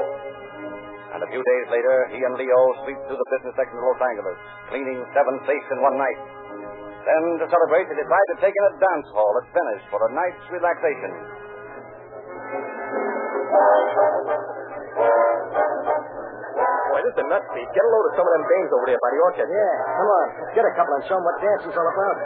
And 1.13 1.21
a 1.21 1.29
few 1.29 1.45
days 1.45 1.65
later, 1.69 2.09
he 2.09 2.17
and 2.25 2.33
Leo 2.33 2.61
sweep 2.81 2.97
through 3.05 3.21
the 3.21 3.29
business 3.29 3.53
section 3.53 3.77
of 3.77 3.85
Los 3.85 4.01
Angeles, 4.01 4.37
cleaning 4.73 4.97
seven 5.13 5.37
safes 5.45 5.69
in 5.69 5.77
one 5.77 5.93
night. 5.93 6.19
Then, 7.05 7.37
to 7.37 7.45
celebrate, 7.45 7.85
they 7.85 8.01
decide 8.01 8.27
to 8.33 8.37
take 8.41 8.55
in 8.55 8.65
a 8.65 8.73
dance 8.81 9.07
hall 9.13 9.29
at 9.37 9.45
Venice 9.53 9.85
for 9.93 10.01
a 10.01 10.09
night's 10.09 10.41
relaxation. 10.49 11.11
Boy, 16.89 16.99
this 17.05 17.13
is 17.13 17.25
nuts, 17.29 17.45
Pete. 17.53 17.69
Get 17.77 17.83
a 17.85 17.91
load 17.93 18.05
of 18.09 18.13
some 18.17 18.25
of 18.25 18.33
them 18.33 18.45
dames 18.49 18.71
over 18.73 18.85
there 18.89 18.97
by 18.97 19.11
the 19.13 19.21
orchard. 19.21 19.49
Yeah, 19.53 19.73
come 19.93 20.09
on. 20.09 20.27
Let's 20.41 20.53
get 20.57 20.65
a 20.65 20.73
couple 20.73 20.93
and 20.97 21.03
show 21.05 21.17
'em 21.17 21.25
what 21.27 21.37
dancing's 21.37 21.77
all 21.77 21.89
about. 21.93 22.17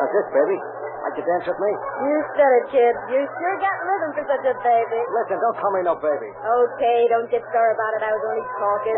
How's 0.00 0.12
this, 0.16 0.28
baby? 0.32 0.81
Like 1.12 1.20
to 1.20 1.28
dance 1.28 1.44
with 1.44 1.60
me? 1.60 1.72
You 2.08 2.16
said 2.40 2.52
it, 2.56 2.64
kid. 2.72 2.94
You 3.12 3.20
sure 3.20 3.56
got 3.60 3.76
rhythm 3.84 4.10
for 4.16 4.24
such 4.32 4.48
a 4.48 4.56
baby. 4.64 5.00
Listen, 5.12 5.36
don't 5.44 5.56
call 5.60 5.68
me 5.76 5.84
no 5.84 5.92
baby. 6.00 6.32
Okay, 6.32 6.98
don't 7.12 7.28
get 7.28 7.44
sore 7.52 7.68
about 7.68 7.92
it. 8.00 8.02
I 8.08 8.16
was 8.16 8.24
only 8.32 8.44
talking. 8.56 8.96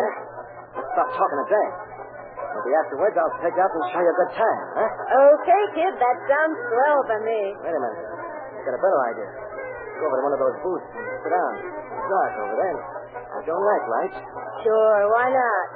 Stop 0.94 1.10
talking 1.10 1.38
and 1.42 1.50
dance. 1.50 1.74
Maybe 2.38 2.70
afterwards 2.86 3.18
I'll 3.18 3.34
take 3.42 3.50
you 3.58 3.66
out 3.66 3.74
and 3.74 3.82
show 3.90 3.98
you 3.98 4.14
a 4.14 4.18
good 4.22 4.30
time, 4.38 4.58
huh? 4.78 4.90
Okay, 5.10 5.62
kid. 5.74 5.90
That 5.98 6.16
sounds 6.30 6.54
swell 6.70 7.00
for 7.10 7.18
me. 7.26 7.40
Wait 7.66 7.74
a 7.74 7.82
minute. 7.82 7.98
I 7.98 8.60
got 8.62 8.78
a 8.78 8.82
better 8.86 9.00
idea. 9.10 9.28
Go 9.98 10.06
over 10.06 10.14
to 10.14 10.22
one 10.22 10.34
of 10.38 10.42
those 10.46 10.56
booths 10.62 10.86
and 10.94 11.02
sit 11.18 11.34
down. 11.34 11.52
It's 11.66 12.06
dark 12.14 12.32
over 12.46 12.56
there. 12.62 12.78
I 13.34 13.38
don't 13.42 13.66
like 13.66 13.84
lights. 13.90 14.18
Sure, 14.62 15.02
why 15.10 15.34
not? 15.34 15.66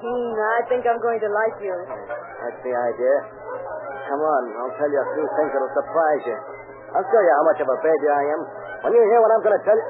Hmm, 0.00 0.32
I 0.56 0.60
think 0.72 0.88
I'm 0.88 1.04
going 1.04 1.20
to 1.20 1.28
like 1.28 1.60
you. 1.60 1.76
That's 1.84 2.60
the 2.64 2.72
idea. 2.72 3.41
Come 4.02 4.22
on, 4.22 4.42
I'll 4.58 4.76
tell 4.76 4.90
you 4.90 5.00
a 5.00 5.08
few 5.14 5.26
things 5.38 5.50
that'll 5.54 5.76
surprise 5.78 6.22
you. 6.26 6.38
I'll 6.92 7.06
show 7.08 7.22
you 7.22 7.32
how 7.32 7.44
much 7.48 7.60
of 7.64 7.68
a 7.70 7.78
baby 7.80 8.06
I 8.10 8.22
am. 8.36 8.40
When 8.84 8.92
you 8.92 9.00
hear 9.00 9.20
what 9.22 9.32
I'm 9.32 9.42
going 9.46 9.56
to 9.56 9.64
tell 9.64 9.78
you... 9.78 9.88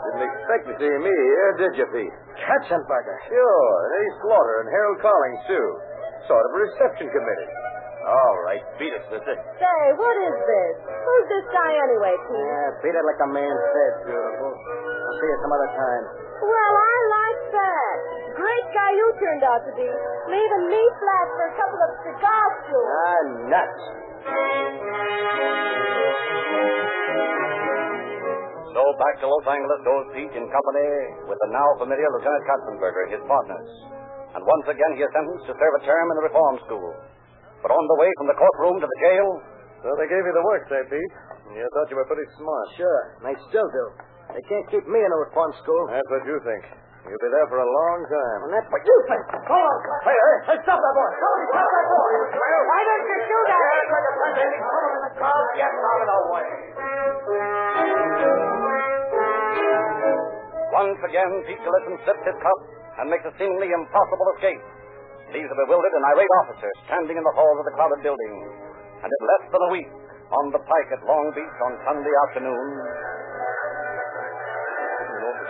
Didn't 0.00 0.26
expect 0.26 0.62
to 0.66 0.74
see 0.80 0.90
me 0.90 1.12
here, 1.12 1.50
did 1.60 1.72
you, 1.78 1.86
Pete? 1.92 2.16
Katzenberger. 2.40 3.16
Sure. 3.30 3.72
And 3.86 3.92
Ace 4.02 4.16
Slaughter 4.24 4.56
and 4.64 4.68
Harold 4.72 4.98
Collins, 5.04 5.42
too. 5.46 5.66
Sort 6.26 6.42
of 6.42 6.50
a 6.50 6.58
reception 6.66 7.06
committee. 7.14 7.50
All 8.00 8.36
right, 8.48 8.64
beat 8.80 8.90
it, 8.96 9.04
sister. 9.12 9.36
Say, 9.36 9.80
what 9.94 10.16
is 10.24 10.34
this? 10.34 10.74
Who's 10.88 11.26
this 11.28 11.46
guy 11.52 11.70
anyway, 11.84 12.16
Pete? 12.26 12.42
Yeah, 12.42 12.68
beat 12.80 12.96
it 12.96 13.04
like 13.04 13.20
a 13.22 13.30
man 13.30 13.54
said, 13.76 13.92
beautiful. 14.08 14.50
I'll 14.56 15.16
see 15.20 15.28
you 15.28 15.38
some 15.44 15.52
other 15.52 15.70
time. 15.76 16.04
Well, 16.40 16.74
I 16.80 16.94
like 17.12 17.42
that. 17.60 17.89
Great 18.70 18.86
guy 18.86 18.92
you 18.94 19.06
turned 19.18 19.42
out 19.42 19.66
to 19.66 19.72
be. 19.74 19.82
Leaving 20.30 20.64
me 20.70 20.82
flat 21.02 21.26
for 21.34 21.42
a 21.42 21.54
couple 21.58 21.80
of 21.82 21.90
cigar 22.06 22.44
stools. 22.62 22.86
Ah, 22.86 23.22
nuts. 23.50 23.82
So 28.70 28.82
back 28.94 29.14
to 29.18 29.26
Los 29.26 29.46
Angeles 29.50 29.80
goes 29.82 30.06
Pete 30.14 30.34
in 30.38 30.46
company 30.46 30.86
with 31.26 31.34
the 31.42 31.50
now 31.50 31.66
familiar 31.82 32.06
Lieutenant 32.14 32.46
Katzenberger, 32.46 33.10
his 33.10 33.22
partners. 33.26 33.70
And 34.38 34.42
once 34.46 34.66
again 34.70 34.94
he 34.94 35.02
is 35.02 35.10
sentenced 35.18 35.50
to 35.50 35.54
serve 35.58 35.74
a 35.74 35.82
term 35.82 36.06
in 36.14 36.16
the 36.22 36.26
reform 36.30 36.56
school. 36.70 36.94
But 37.66 37.74
on 37.74 37.84
the 37.90 37.98
way 37.98 38.10
from 38.22 38.30
the 38.30 38.38
courtroom 38.38 38.78
to 38.78 38.86
the 38.86 38.98
jail, 39.02 39.26
So 39.82 39.98
they 39.98 40.06
gave 40.06 40.22
you 40.22 40.30
the 40.30 40.46
work, 40.46 40.62
say, 40.70 40.78
Pete. 40.86 41.14
You 41.58 41.66
thought 41.74 41.90
you 41.90 41.98
were 41.98 42.06
pretty 42.06 42.28
smart. 42.38 42.66
Sure, 42.78 43.18
and 43.18 43.34
they 43.34 43.36
still 43.50 43.66
do. 43.66 43.84
They 44.30 44.44
can't 44.46 44.66
keep 44.70 44.86
me 44.86 45.02
in 45.02 45.10
a 45.10 45.18
reform 45.26 45.50
school. 45.58 45.90
That's 45.90 46.06
what 46.06 46.22
you 46.22 46.38
think. 46.46 46.89
You'll 47.08 47.22
be 47.22 47.30
there 47.32 47.48
for 47.48 47.60
a 47.60 47.70
long 47.70 47.98
time. 48.08 48.40
And 48.44 48.50
that's 48.52 48.68
what 48.68 48.82
you 48.84 48.96
think. 49.08 49.24
Hold 49.48 49.64
on. 49.64 49.78
Hey, 50.04 50.16
hey, 50.16 50.36
hey, 50.52 50.58
stop 50.64 50.78
that 50.78 50.94
boy. 50.94 51.10
Stop 51.16 51.68
that 51.70 51.86
boy. 51.88 52.10
Why 52.36 52.80
don't 52.84 53.06
you 53.08 53.18
do 53.24 53.38
that? 53.48 53.60
Get 55.56 55.72
out 55.72 56.00
of 56.00 56.08
the 56.08 56.20
way. 56.30 56.48
once 60.80 60.96
again 61.04 61.32
Pete 61.44 61.60
Gillespie 61.60 62.00
slips 62.08 62.24
his 62.24 62.38
cup 62.40 62.58
and 62.96 63.12
makes 63.12 63.26
a 63.28 63.32
seemingly 63.36 63.68
impossible 63.68 64.28
escape. 64.36 64.62
Leaves 65.36 65.50
a 65.52 65.56
bewildered 65.66 65.92
and 65.92 66.04
irate 66.08 66.32
officer 66.40 66.70
standing 66.88 67.20
in 67.20 67.24
the 67.24 67.34
halls 67.36 67.58
of 67.60 67.66
the 67.68 67.74
crowded 67.76 68.00
building. 68.00 68.32
And 69.04 69.10
in 69.12 69.22
less 69.28 69.44
than 69.52 69.60
a 69.60 69.70
week, 69.76 69.90
on 70.30 70.44
the 70.54 70.62
pike 70.62 70.90
at 70.94 71.04
Long 71.04 71.28
Beach 71.36 71.56
on 71.68 71.72
Sunday 71.84 72.14
afternoon, 72.28 72.64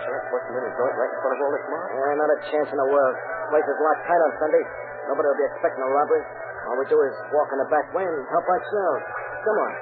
Busting 0.01 0.57
in 0.57 0.63
a 0.65 0.73
joint 0.73 0.95
right 0.97 1.11
in 1.13 1.19
front 1.21 1.33
of 1.37 1.39
all 1.45 1.51
this 1.53 1.65
mob? 1.69 1.85
Yeah, 1.93 2.17
not 2.17 2.31
a 2.33 2.39
chance 2.49 2.69
in 2.73 2.77
the 2.81 2.89
world. 2.89 3.15
Place 3.53 3.67
is 3.69 3.77
locked 3.85 4.03
tight 4.09 4.17
on 4.17 4.31
Sunday. 4.41 4.63
Nobody 5.05 5.27
will 5.29 5.37
be 5.37 5.47
expecting 5.53 5.83
a 5.85 5.91
robbery. 5.93 6.23
All 6.65 6.77
we 6.81 6.85
do 6.89 6.97
is 7.05 7.13
walk 7.29 7.49
in 7.53 7.59
the 7.61 7.69
back 7.69 7.93
way 7.93 8.01
and 8.01 8.25
help 8.33 8.45
ourselves. 8.49 9.03
Come 9.45 9.57
on. 9.61 9.73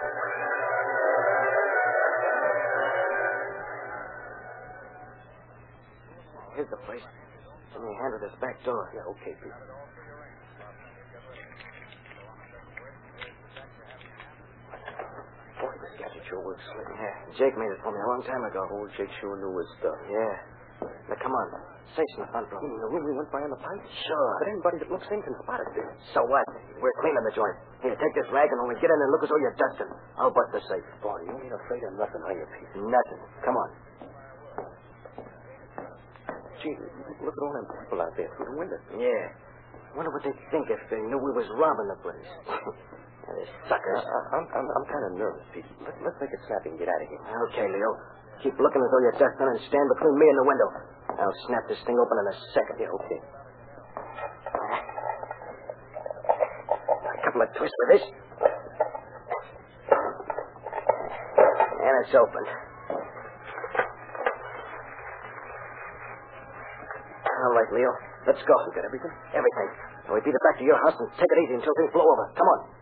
Here's 6.59 6.71
the 6.71 6.81
place. 6.83 7.05
Give 7.71 7.79
me 7.79 7.87
a 7.87 7.97
hand 8.03 8.11
with 8.19 8.23
this 8.27 8.35
back 8.43 8.59
door. 8.67 8.91
Yeah, 8.91 9.07
okay, 9.15 9.31
Pete. 9.39 9.55
Boy, 15.63 15.73
this 15.79 15.95
gadget 15.95 16.18
sure 16.29 16.41
works 16.45 16.63
slick. 16.71 16.87
Yeah, 16.95 17.15
Jake 17.41 17.55
made 17.57 17.73
it 17.73 17.81
for 17.81 17.91
me 17.91 17.99
a 17.99 18.07
long 18.07 18.21
time 18.23 18.43
ago. 18.45 18.61
Old 18.77 18.89
Jake 18.95 19.11
sure 19.19 19.35
knew 19.41 19.51
his 19.57 19.69
stuff. 19.81 19.99
Yeah. 20.07 20.33
Now, 21.11 21.17
come 21.19 21.33
on. 21.33 21.47
Safe's 21.97 22.15
in 22.15 22.23
the 22.23 22.31
front 22.31 22.45
room. 22.53 22.61
The 22.61 22.89
room 22.93 23.03
we 23.03 23.17
went 23.17 23.33
by 23.33 23.41
on 23.41 23.49
the 23.49 23.57
pipe? 23.57 23.81
Sure. 24.05 24.31
But 24.37 24.47
anybody 24.53 24.77
that 24.85 24.89
looks 24.93 25.09
in 25.09 25.19
can 25.25 25.33
spot 25.41 25.57
it 25.57 25.73
there. 25.73 25.89
So 26.13 26.21
what? 26.29 26.45
We're 26.77 26.93
cleaning 27.01 27.25
the 27.25 27.33
joint. 27.33 27.57
Here, 27.81 27.97
take 27.97 28.13
this 28.13 28.29
rag, 28.29 28.45
and 28.53 28.61
when 28.61 28.69
we 28.71 28.77
get 28.77 28.93
in 28.93 28.95
and 28.95 29.09
look 29.09 29.25
as 29.25 29.29
though 29.33 29.41
you're 29.41 29.57
dusting, 29.57 29.89
I'll 30.21 30.29
bust 30.29 30.53
the 30.53 30.61
safe. 30.69 30.85
Boy, 31.01 31.17
you 31.25 31.33
ain't 31.33 31.49
afraid 31.51 31.81
of 31.89 31.97
nothing, 31.97 32.21
are 32.21 32.35
you, 32.37 32.45
Pete? 32.53 32.71
Nothing. 32.77 33.21
Come 33.41 33.57
on. 33.57 33.69
Gee, 36.61 36.77
look 37.25 37.33
at 37.33 37.41
all 37.41 37.53
them 37.57 37.67
people 37.73 37.99
out 38.05 38.13
there 38.19 38.29
through 38.37 38.53
the 38.53 38.57
window. 38.59 38.79
Yeah. 38.93 39.33
Wonder 39.97 40.13
what 40.13 40.21
they'd 40.21 40.37
think 40.53 40.69
if 40.69 40.81
they 40.93 41.01
knew 41.01 41.17
we 41.17 41.33
was 41.33 41.49
robbing 41.57 41.89
the 41.89 41.99
place. 42.05 42.31
suckers. 43.69 44.01
I, 44.01 44.19
I'm, 44.37 44.45
I'm, 44.53 44.67
I'm 44.67 44.85
kind 44.89 45.03
of 45.09 45.11
nervous, 45.17 45.45
Pete. 45.53 45.67
Let, 45.85 45.95
let's 46.01 46.17
make 46.21 46.33
it 46.33 46.41
snappy 46.47 46.73
and 46.73 46.79
get 46.79 46.89
out 46.89 47.01
of 47.01 47.07
here. 47.09 47.21
Okay, 47.51 47.67
Leo. 47.69 47.91
Keep 48.43 48.55
looking 48.57 48.79
as 48.79 48.89
though 48.89 49.03
you're 49.03 49.19
dusting 49.19 49.47
and 49.51 49.59
stand 49.67 49.87
between 49.99 50.15
me 50.15 50.25
and 50.31 50.37
the 50.39 50.47
window. 50.47 50.69
I'll 51.19 51.39
snap 51.51 51.67
this 51.67 51.81
thing 51.83 51.99
open 51.99 52.17
in 52.23 52.25
a 52.31 52.35
second. 52.55 52.75
Yeah, 52.79 52.95
okay. 52.95 53.19
A 57.03 57.19
couple 57.27 57.41
of 57.43 57.49
twists 57.59 57.75
with 57.83 57.89
this. 57.99 58.05
And 61.79 61.93
it's 62.05 62.15
open. 62.15 62.43
All 67.27 67.53
right, 67.55 67.71
Leo. 67.75 67.91
Let's 68.27 68.43
go. 68.47 68.55
You 68.67 68.71
got 68.75 68.85
everything? 68.87 69.11
Everything. 69.35 69.69
Now 70.07 70.15
we 70.15 70.21
beat 70.23 70.35
it 70.35 70.43
back 70.47 70.59
to 70.59 70.65
your 70.65 70.79
house 70.79 70.95
and 70.95 71.07
take 71.19 71.27
it 71.27 71.39
easy 71.43 71.55
until 71.59 71.75
things 71.75 71.91
blow 71.91 72.07
over. 72.07 72.25
Come 72.35 72.47
on. 72.47 72.78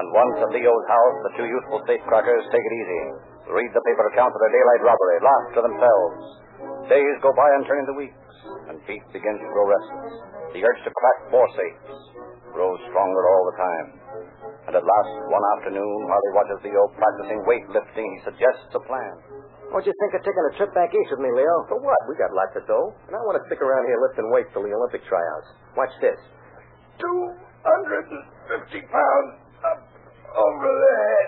And 0.00 0.06
once 0.14 0.36
at 0.40 0.54
Leo's 0.54 0.86
house, 0.86 1.16
the 1.26 1.32
two 1.36 1.46
youthful 1.50 1.82
safecrackers 1.90 2.44
take 2.54 2.62
it 2.62 2.74
easy. 2.78 3.02
Read 3.50 3.70
the 3.74 3.82
paper 3.82 4.06
accounts 4.14 4.34
of 4.34 4.40
their 4.46 4.54
daylight 4.54 4.82
robbery, 4.86 5.18
laugh 5.18 5.46
to 5.58 5.60
themselves. 5.66 6.22
Days 6.86 7.16
go 7.18 7.34
by 7.34 7.50
and 7.58 7.66
turn 7.66 7.82
into 7.82 7.98
weeks, 7.98 8.14
and 8.70 8.78
Pete 8.86 9.02
begins 9.10 9.42
to 9.42 9.48
grow 9.50 9.66
restless. 9.66 10.14
The 10.54 10.62
urge 10.62 10.80
to 10.86 10.92
crack 10.94 11.18
more 11.34 11.50
safes 11.58 11.98
grows 12.54 12.78
stronger 12.90 13.22
all 13.26 13.44
the 13.50 13.58
time. 13.58 13.86
And 14.70 14.74
at 14.78 14.82
last, 14.86 15.12
one 15.30 15.44
afternoon, 15.58 15.98
while 16.06 16.22
he 16.22 16.30
watches 16.34 16.58
Leo 16.62 16.82
practicing 16.94 17.42
weightlifting, 17.46 18.06
he 18.06 18.20
suggests 18.26 18.70
a 18.74 18.82
plan. 18.86 19.14
What'd 19.70 19.86
you 19.86 19.94
think 20.02 20.18
of 20.18 20.22
taking 20.26 20.46
a 20.50 20.54
trip 20.58 20.74
back 20.74 20.90
east 20.90 21.10
with 21.14 21.22
me, 21.22 21.30
Leo? 21.30 21.56
For 21.70 21.78
what? 21.78 21.98
We 22.10 22.18
got 22.18 22.34
lots 22.34 22.54
of 22.58 22.66
dough. 22.66 22.90
And 23.06 23.14
I 23.14 23.22
want 23.22 23.38
to 23.38 23.44
stick 23.46 23.62
around 23.62 23.86
here 23.86 23.98
lifting 24.02 24.26
weights 24.34 24.50
till 24.50 24.66
the 24.66 24.74
Olympic 24.74 25.06
tryouts. 25.06 25.48
Watch 25.78 25.94
this. 26.02 26.18
250 27.70 28.82
pounds 28.90 29.30
up 29.62 29.78
over 30.34 30.68
the 30.74 30.92
head. 30.98 31.26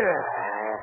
Ah, 0.00 0.74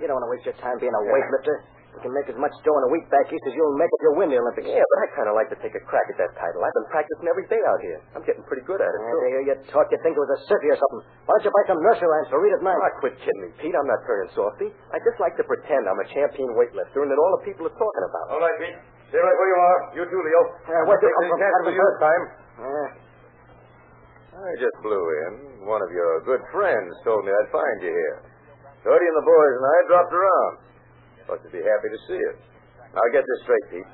you 0.00 0.06
don't 0.06 0.16
want 0.20 0.26
to 0.28 0.32
waste 0.36 0.46
your 0.46 0.58
time 0.60 0.76
being 0.78 0.92
a 0.94 1.02
weightlifter. 1.08 1.64
We 1.94 2.02
can 2.02 2.10
make 2.10 2.26
as 2.26 2.34
much 2.34 2.50
dough 2.66 2.74
in 2.74 2.84
a 2.90 2.92
week 2.92 3.06
back 3.06 3.30
east 3.30 3.46
as 3.46 3.54
you'll 3.54 3.78
make 3.78 3.86
if 3.86 4.02
you 4.02 4.10
win 4.18 4.26
the 4.26 4.34
Olympics. 4.42 4.66
Yeah, 4.66 4.82
but 4.82 4.98
I 4.98 5.06
kind 5.14 5.28
of 5.30 5.38
like 5.38 5.46
to 5.54 5.58
take 5.62 5.78
a 5.78 5.82
crack 5.86 6.10
at 6.10 6.18
that 6.18 6.34
title. 6.34 6.58
I've 6.66 6.74
been 6.74 6.90
practicing 6.90 7.30
every 7.30 7.46
day 7.46 7.62
out 7.62 7.78
here. 7.78 8.02
I'm 8.18 8.26
getting 8.26 8.42
pretty 8.50 8.66
good 8.66 8.82
at 8.82 8.90
it, 8.90 8.98
Yeah, 8.98 9.14
too. 9.14 9.22
to 9.22 9.28
hear 9.30 9.42
you 9.46 9.54
talk, 9.70 9.86
you'd 9.94 10.02
think 10.02 10.18
it 10.18 10.22
was 10.26 10.34
a 10.34 10.40
city 10.50 10.74
or 10.74 10.78
something. 10.82 11.02
Why 11.30 11.38
don't 11.38 11.46
you 11.46 11.52
buy 11.54 11.64
some 11.70 11.78
nursery 11.78 12.10
rhymes 12.10 12.28
to 12.34 12.38
read 12.42 12.50
at 12.58 12.62
night? 12.66 12.74
Ah, 12.82 12.90
quit 12.98 13.14
kidding 13.22 13.42
me, 13.46 13.54
Pete. 13.62 13.78
I'm 13.78 13.86
not 13.86 14.02
turning 14.10 14.26
softy. 14.34 14.74
I 14.90 14.98
just 15.06 15.22
like 15.22 15.38
to 15.38 15.46
pretend 15.46 15.86
I'm 15.86 16.02
a 16.02 16.08
champion 16.10 16.50
weightlifter 16.58 16.98
and 17.06 17.14
that 17.14 17.18
all 17.22 17.32
the 17.38 17.46
people 17.46 17.70
are 17.70 17.76
talking 17.78 18.04
about. 18.10 18.26
All 18.34 18.42
right, 18.42 18.58
Pete. 18.58 18.74
Stay 19.14 19.22
right 19.22 19.36
where 19.38 19.50
you 19.54 19.58
are. 19.62 19.78
You 19.94 20.02
too, 20.10 20.18
Leo. 20.18 20.42
Yeah, 20.66 20.82
where'd 20.90 20.98
you 20.98 21.06
Take 21.06 21.14
come 21.14 21.30
from? 21.30 21.38
chance 21.46 21.54
Out 21.54 21.62
of 21.62 21.74
you 21.78 21.84
this 21.86 22.00
time. 22.02 22.22
Yeah. 22.58 22.88
I 24.34 24.50
just 24.58 24.74
blew 24.82 24.98
in. 24.98 25.62
One 25.62 25.78
of 25.78 25.94
your 25.94 26.18
good 26.26 26.42
friends 26.50 26.90
told 27.06 27.22
me 27.22 27.30
I'd 27.30 27.54
find 27.54 27.78
you 27.86 27.94
here. 27.94 28.18
Shorty 28.82 29.06
and 29.06 29.18
the 29.22 29.26
boys 29.30 29.54
and 29.54 29.64
I 29.64 29.78
dropped 29.86 30.12
around. 30.12 30.52
Thought 31.24 31.40
you'd 31.46 31.54
be 31.54 31.62
happy 31.62 31.88
to 31.94 32.00
see 32.10 32.20
us. 32.34 32.38
Now 32.90 33.04
get 33.14 33.22
this 33.22 33.40
straight, 33.46 33.66
Pete. 33.70 33.90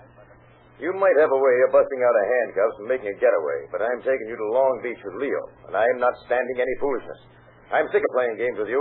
You 0.80 0.96
might 0.96 1.12
have 1.20 1.28
a 1.28 1.36
way 1.36 1.56
of 1.68 1.76
busting 1.76 2.00
out 2.00 2.16
of 2.16 2.24
handcuffs 2.24 2.76
and 2.80 2.88
making 2.88 3.12
a 3.12 3.18
getaway, 3.20 3.60
but 3.68 3.84
I'm 3.84 4.00
taking 4.00 4.32
you 4.32 4.36
to 4.40 4.46
Long 4.48 4.80
Beach 4.80 4.96
with 5.04 5.20
Leo, 5.20 5.42
and 5.68 5.76
I'm 5.76 6.00
not 6.00 6.16
standing 6.24 6.56
any 6.56 6.72
foolishness. 6.80 7.20
I'm 7.68 7.84
sick 7.92 8.00
of 8.00 8.12
playing 8.16 8.40
games 8.40 8.56
with 8.56 8.72
you. 8.72 8.80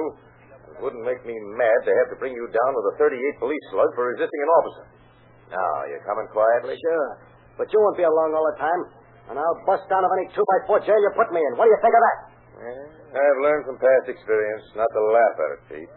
It 0.72 0.80
wouldn't 0.80 1.04
make 1.04 1.20
me 1.28 1.36
mad 1.60 1.80
to 1.84 1.92
have 1.92 2.08
to 2.16 2.18
bring 2.24 2.32
you 2.32 2.48
down 2.56 2.72
with 2.72 2.96
a 2.96 3.04
38 3.04 3.44
police 3.44 3.66
slug 3.76 3.92
for 4.00 4.16
resisting 4.16 4.42
an 4.48 4.52
officer. 4.64 4.86
Now, 5.52 5.72
you're 5.92 6.06
coming 6.08 6.32
quietly? 6.32 6.80
Sure. 6.80 7.10
But 7.60 7.68
you 7.68 7.78
won't 7.84 8.00
be 8.00 8.08
along 8.08 8.32
all 8.32 8.48
the 8.48 8.60
time. 8.64 8.82
And 9.30 9.38
I'll 9.38 9.60
bust 9.66 9.86
down 9.90 10.02
of 10.02 10.12
any 10.18 10.26
two 10.34 10.42
by 10.42 10.58
four 10.66 10.82
jail 10.82 10.98
you 10.98 11.12
put 11.14 11.30
me 11.30 11.38
in. 11.38 11.54
What 11.54 11.70
do 11.70 11.72
you 11.72 11.82
think 11.86 11.94
of 11.94 12.02
that? 12.02 12.18
Yeah, 12.60 13.22
I've 13.22 13.40
learned 13.46 13.64
from 13.70 13.78
past 13.78 14.10
experience 14.10 14.66
not 14.76 14.90
to 14.90 15.02
laugh 15.14 15.36
at 15.38 15.50
it, 15.54 15.62
Pete. 15.70 15.94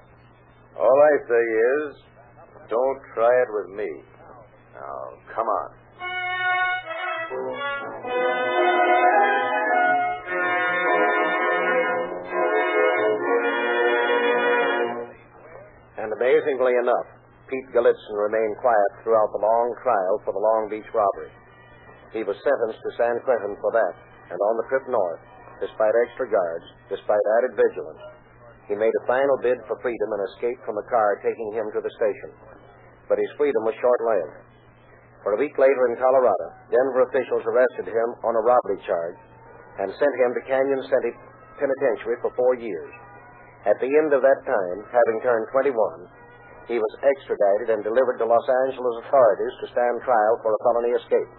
All 0.76 0.98
I 1.00 1.14
say 1.28 1.44
is, 1.44 1.88
don't 2.68 3.00
try 3.16 3.32
it 3.32 3.48
with 3.50 3.76
me. 3.76 3.90
Now, 4.76 5.16
come 5.34 5.48
on. 5.48 5.68
And 15.98 16.12
amazingly 16.12 16.72
enough, 16.80 17.08
Pete 17.48 17.68
Galitzin 17.74 18.16
remained 18.16 18.56
quiet 18.60 18.90
throughout 19.04 19.28
the 19.32 19.40
long 19.40 19.74
trial 19.82 20.20
for 20.24 20.32
the 20.32 20.40
Long 20.40 20.68
Beach 20.68 20.88
robbery. 20.92 21.32
He 22.12 22.22
was 22.25 22.37
sentenced 22.44 22.81
to 22.85 22.98
San 23.01 23.16
Quentin 23.25 23.57
for 23.61 23.72
that, 23.72 23.94
and 24.29 24.38
on 24.38 24.55
the 24.61 24.68
trip 24.68 24.85
north, 24.88 25.22
despite 25.64 25.96
extra 26.05 26.29
guards, 26.29 26.66
despite 26.92 27.25
added 27.40 27.57
vigilance, 27.57 28.05
he 28.68 28.77
made 28.77 28.92
a 28.92 29.09
final 29.09 29.37
bid 29.42 29.59
for 29.66 29.81
freedom 29.81 30.09
and 30.12 30.22
escaped 30.33 30.62
from 30.64 30.79
a 30.79 30.88
car 30.92 31.18
taking 31.25 31.51
him 31.57 31.72
to 31.72 31.81
the 31.81 31.92
station. 31.98 32.31
But 33.09 33.18
his 33.18 33.33
freedom 33.37 33.64
was 33.64 33.75
short-lived. 33.81 34.37
For 35.27 35.35
a 35.35 35.40
week 35.40 35.55
later 35.59 35.83
in 35.90 35.98
Colorado, 35.98 36.48
Denver 36.70 37.07
officials 37.07 37.46
arrested 37.46 37.90
him 37.90 38.09
on 38.27 38.35
a 38.35 38.44
robbery 38.44 38.81
charge 38.87 39.18
and 39.79 39.88
sent 39.96 40.14
him 40.20 40.31
to 40.35 40.46
Cañon 40.46 40.83
City 40.87 41.12
Penitentiary 41.59 42.18
for 42.20 42.35
four 42.35 42.59
years. 42.59 42.90
At 43.62 43.79
the 43.79 43.87
end 43.87 44.11
of 44.11 44.22
that 44.27 44.40
time, 44.42 44.79
having 44.90 45.22
turned 45.22 45.46
21, 45.55 45.70
he 46.66 46.79
was 46.83 46.94
extradited 47.07 47.70
and 47.70 47.87
delivered 47.87 48.18
to 48.18 48.27
Los 48.27 48.46
Angeles 48.66 49.07
authorities 49.07 49.55
to 49.62 49.70
stand 49.70 50.03
trial 50.03 50.35
for 50.42 50.51
a 50.51 50.62
felony 50.66 50.92
escape. 50.98 51.33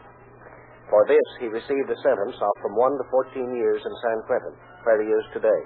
For 0.94 1.10
this, 1.10 1.30
he 1.42 1.50
received 1.50 1.90
a 1.90 2.04
sentence 2.06 2.38
of 2.38 2.54
from 2.62 2.78
1 2.78 3.02
to 3.02 3.06
14 3.10 3.58
years 3.58 3.82
in 3.82 4.04
San 4.06 4.22
Quentin, 4.30 4.54
where 4.86 5.02
he 5.02 5.10
is 5.10 5.26
today. 5.34 5.62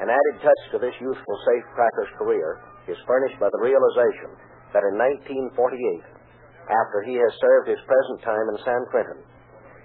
An 0.00 0.08
added 0.08 0.36
touch 0.40 0.62
to 0.72 0.80
this 0.80 0.96
youthful 0.96 1.38
safe 1.44 1.66
cracker's 1.76 2.08
career 2.16 2.64
is 2.88 2.96
furnished 3.04 3.36
by 3.36 3.52
the 3.52 3.60
realization 3.60 4.32
that 4.72 4.80
in 4.88 4.96
1948, 4.96 6.08
after 6.72 7.04
he 7.04 7.20
has 7.20 7.36
served 7.36 7.68
his 7.68 7.84
present 7.84 8.24
time 8.24 8.48
in 8.48 8.64
San 8.64 8.82
Quentin, 8.88 9.20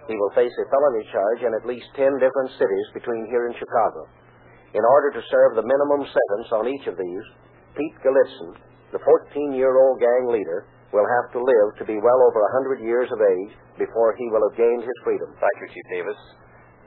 he 0.07 0.15
will 0.15 0.31
face 0.31 0.55
a 0.55 0.69
felony 0.71 1.03
charge 1.11 1.41
in 1.43 1.51
at 1.59 1.67
least 1.67 1.91
10 1.99 2.07
different 2.23 2.55
cities 2.55 2.87
between 2.95 3.27
here 3.27 3.43
and 3.51 3.59
Chicago. 3.59 4.07
In 4.71 4.87
order 4.87 5.19
to 5.19 5.27
serve 5.35 5.59
the 5.59 5.67
minimum 5.67 6.07
sentence 6.07 6.49
on 6.55 6.71
each 6.71 6.87
of 6.87 6.95
these, 6.95 7.25
Pete 7.75 7.99
Galitzin, 8.07 8.55
the 8.95 9.03
14-year-old 9.03 9.99
gang 9.99 10.31
leader, 10.31 10.63
will 10.89 11.05
have 11.05 11.27
to 11.33 11.39
live 11.39 11.69
to 11.77 11.85
be 11.85 12.01
well 12.01 12.21
over 12.29 12.39
a 12.41 12.53
100 12.81 12.81
years 12.81 13.09
of 13.13 13.21
age 13.21 13.53
before 13.77 14.17
he 14.17 14.25
will 14.33 14.41
have 14.49 14.57
gained 14.57 14.81
his 14.81 14.99
freedom. 15.05 15.29
Thank 15.37 15.57
you, 15.61 15.67
Chief 15.69 15.87
Davis. 15.93 16.19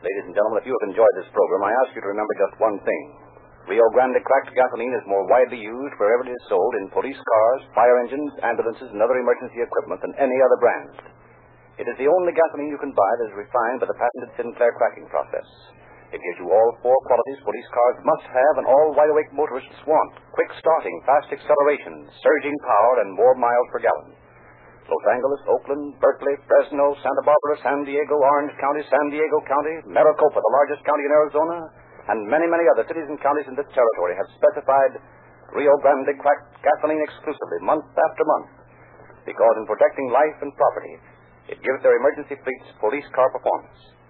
Ladies 0.03 0.27
and 0.27 0.35
gentlemen, 0.35 0.59
if 0.59 0.67
you 0.67 0.75
have 0.75 0.91
enjoyed 0.91 1.15
this 1.15 1.31
program, 1.31 1.63
I 1.63 1.73
ask 1.87 1.95
you 1.95 2.03
to 2.03 2.11
remember 2.11 2.35
just 2.35 2.59
one 2.59 2.79
thing. 2.83 3.05
Rio 3.71 3.87
Grande 3.95 4.19
cracked 4.27 4.51
gasoline 4.59 4.91
is 4.99 5.07
more 5.07 5.23
widely 5.31 5.63
used 5.63 5.95
wherever 5.95 6.27
it 6.27 6.35
is 6.35 6.51
sold 6.51 6.75
in 6.83 6.91
police 6.91 7.23
cars, 7.23 7.63
fire 7.79 7.95
engines, 8.03 8.35
ambulances, 8.43 8.91
and 8.91 8.99
other 8.99 9.15
emergency 9.15 9.63
equipment 9.63 10.03
than 10.03 10.19
any 10.19 10.35
other 10.35 10.59
brand. 10.59 10.95
It 11.79 11.87
is 11.87 11.95
the 11.95 12.11
only 12.11 12.35
gasoline 12.35 12.75
you 12.75 12.83
can 12.83 12.91
buy 12.91 13.13
that 13.23 13.31
is 13.31 13.47
refined 13.47 13.79
by 13.79 13.87
the 13.87 13.95
patented 13.95 14.35
Sinclair 14.35 14.75
cracking 14.75 15.07
process. 15.07 15.47
It 16.13 16.21
gives 16.21 16.39
you 16.45 16.53
all 16.53 16.71
four 16.85 16.99
qualities 17.09 17.41
police 17.41 17.69
cars 17.73 17.97
must 18.05 18.29
have 18.29 18.55
and 18.61 18.69
all 18.69 18.93
wide-awake 18.93 19.33
motorists 19.33 19.81
want. 19.89 20.13
Quick 20.37 20.53
starting, 20.61 20.97
fast 21.09 21.33
acceleration, 21.33 22.05
surging 22.21 22.57
power, 22.69 23.01
and 23.01 23.17
more 23.17 23.33
miles 23.41 23.69
per 23.73 23.81
gallon. 23.81 24.13
Los 24.93 25.05
Angeles, 25.09 25.41
Oakland, 25.49 25.97
Berkeley, 26.05 26.37
Fresno, 26.45 26.93
Santa 27.01 27.25
Barbara, 27.25 27.57
San 27.65 27.81
Diego, 27.89 28.21
Orange 28.21 28.53
County, 28.61 28.85
San 28.93 29.09
Diego 29.09 29.41
County, 29.49 29.89
Maricopa, 29.89 30.37
the 30.37 30.57
largest 30.61 30.85
county 30.85 31.07
in 31.09 31.17
Arizona, 31.17 31.57
and 32.13 32.29
many, 32.29 32.45
many 32.45 32.69
other 32.77 32.85
cities 32.85 33.09
and 33.09 33.17
counties 33.25 33.49
in 33.49 33.57
this 33.57 33.71
territory 33.73 34.13
have 34.19 34.29
specified 34.37 34.93
Rio 35.57 35.73
Grande 35.81 36.13
cracked 36.21 36.61
gasoline 36.61 37.01
exclusively, 37.09 37.61
month 37.65 37.89
after 37.89 38.25
month, 38.37 38.53
because 39.25 39.55
in 39.57 39.65
protecting 39.65 40.13
life 40.13 40.37
and 40.45 40.53
property, 40.61 40.95
it 41.57 41.59
gives 41.63 41.81
their 41.81 41.97
emergency 41.97 42.37
fleets 42.37 42.69
police 42.83 43.09
car 43.17 43.33
performance. 43.33 44.02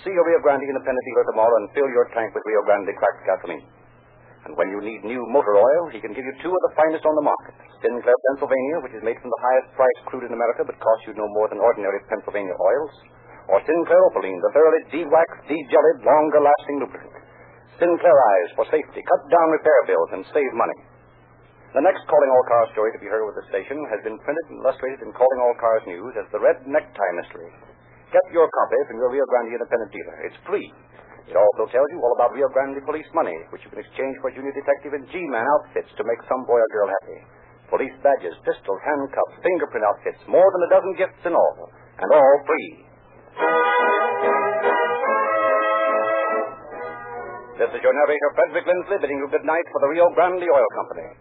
See 0.00 0.14
a 0.14 0.22
Rio 0.22 0.40
Grande 0.40 0.64
independent 0.70 1.04
dealer 1.04 1.26
tomorrow 1.26 1.56
and 1.60 1.74
fill 1.74 1.90
your 1.90 2.06
tank 2.14 2.30
with 2.30 2.46
Rio 2.46 2.62
Grande 2.62 2.94
cracked 2.94 3.26
gasoline. 3.26 3.66
And 4.46 4.56
when 4.56 4.72
you 4.72 4.80
need 4.80 5.04
new 5.04 5.20
motor 5.28 5.52
oil, 5.52 5.92
he 5.92 6.00
can 6.00 6.16
give 6.16 6.24
you 6.24 6.34
two 6.40 6.48
of 6.48 6.62
the 6.64 6.76
finest 6.78 7.04
on 7.04 7.12
the 7.18 7.26
market. 7.26 7.60
Sinclair 7.84 8.16
Pennsylvania, 8.30 8.76
which 8.80 8.96
is 8.96 9.04
made 9.04 9.20
from 9.20 9.28
the 9.28 9.42
highest 9.44 9.68
priced 9.76 10.02
crude 10.08 10.24
in 10.24 10.32
America 10.32 10.64
but 10.64 10.80
costs 10.80 11.04
you 11.04 11.12
no 11.12 11.28
more 11.36 11.50
than 11.52 11.60
ordinary 11.60 12.00
Pennsylvania 12.08 12.56
oils. 12.56 12.94
Or 13.52 13.60
Sinclair 13.66 14.00
Opaline, 14.08 14.40
the 14.40 14.52
thoroughly 14.54 14.82
de-waxed, 14.94 15.44
de-jellied, 15.50 16.06
longer-lasting 16.06 16.76
lubricant. 16.80 17.16
Sinclairize 17.76 18.50
for 18.56 18.64
safety, 18.72 19.02
cut 19.04 19.22
down 19.28 19.52
repair 19.52 19.80
bills, 19.90 20.10
and 20.16 20.24
save 20.32 20.52
money. 20.54 20.78
The 21.76 21.84
next 21.84 22.02
Calling 22.06 22.30
All 22.30 22.46
Cars 22.46 22.70
story 22.74 22.92
to 22.92 23.02
be 23.02 23.10
heard 23.10 23.24
with 23.26 23.38
the 23.38 23.46
station 23.46 23.78
has 23.90 24.00
been 24.02 24.18
printed 24.22 24.46
and 24.50 24.58
illustrated 24.64 25.04
in 25.04 25.14
Calling 25.14 25.40
All 25.44 25.56
Cars 25.60 25.84
News 25.86 26.14
as 26.16 26.26
The 26.32 26.42
Red 26.42 26.64
Necktie 26.66 27.14
Mystery. 27.14 27.50
Get 28.10 28.26
your 28.34 28.50
copy 28.50 28.78
from 28.90 28.98
your 28.98 29.10
Rio 29.14 29.22
Grande 29.30 29.54
independent 29.54 29.94
dealer. 29.94 30.16
It's 30.26 30.34
free. 30.42 30.66
It 31.30 31.38
also 31.38 31.70
tells 31.70 31.88
you 31.94 32.02
all 32.02 32.10
about 32.18 32.34
Rio 32.34 32.50
Grande 32.50 32.82
police 32.82 33.06
money, 33.14 33.38
which 33.54 33.62
you 33.62 33.70
can 33.70 33.78
exchange 33.78 34.18
for 34.18 34.34
junior 34.34 34.50
detective 34.50 34.98
and 34.98 35.06
G-man 35.14 35.46
outfits 35.46 35.94
to 35.94 36.02
make 36.02 36.18
some 36.26 36.42
boy 36.42 36.58
or 36.58 36.70
girl 36.74 36.90
happy. 36.90 37.22
Police 37.70 37.94
badges, 38.02 38.34
pistols, 38.42 38.82
handcuffs, 38.82 39.38
fingerprint 39.46 39.86
outfits, 39.86 40.18
more 40.26 40.42
than 40.42 40.62
a 40.66 40.70
dozen 40.74 40.92
gifts 40.98 41.22
in 41.22 41.38
all, 41.38 41.70
and 42.02 42.10
all 42.10 42.34
free. 42.50 42.70
This 47.62 47.70
is 47.70 47.80
your 47.86 47.94
narrator, 47.94 48.30
Frederick 48.34 48.66
Lindsley, 48.66 48.98
bidding 48.98 49.22
you 49.22 49.30
good 49.30 49.46
night 49.46 49.66
for 49.70 49.86
the 49.86 49.90
Rio 49.94 50.10
Grande 50.18 50.50
Oil 50.50 50.70
Company. 50.82 51.14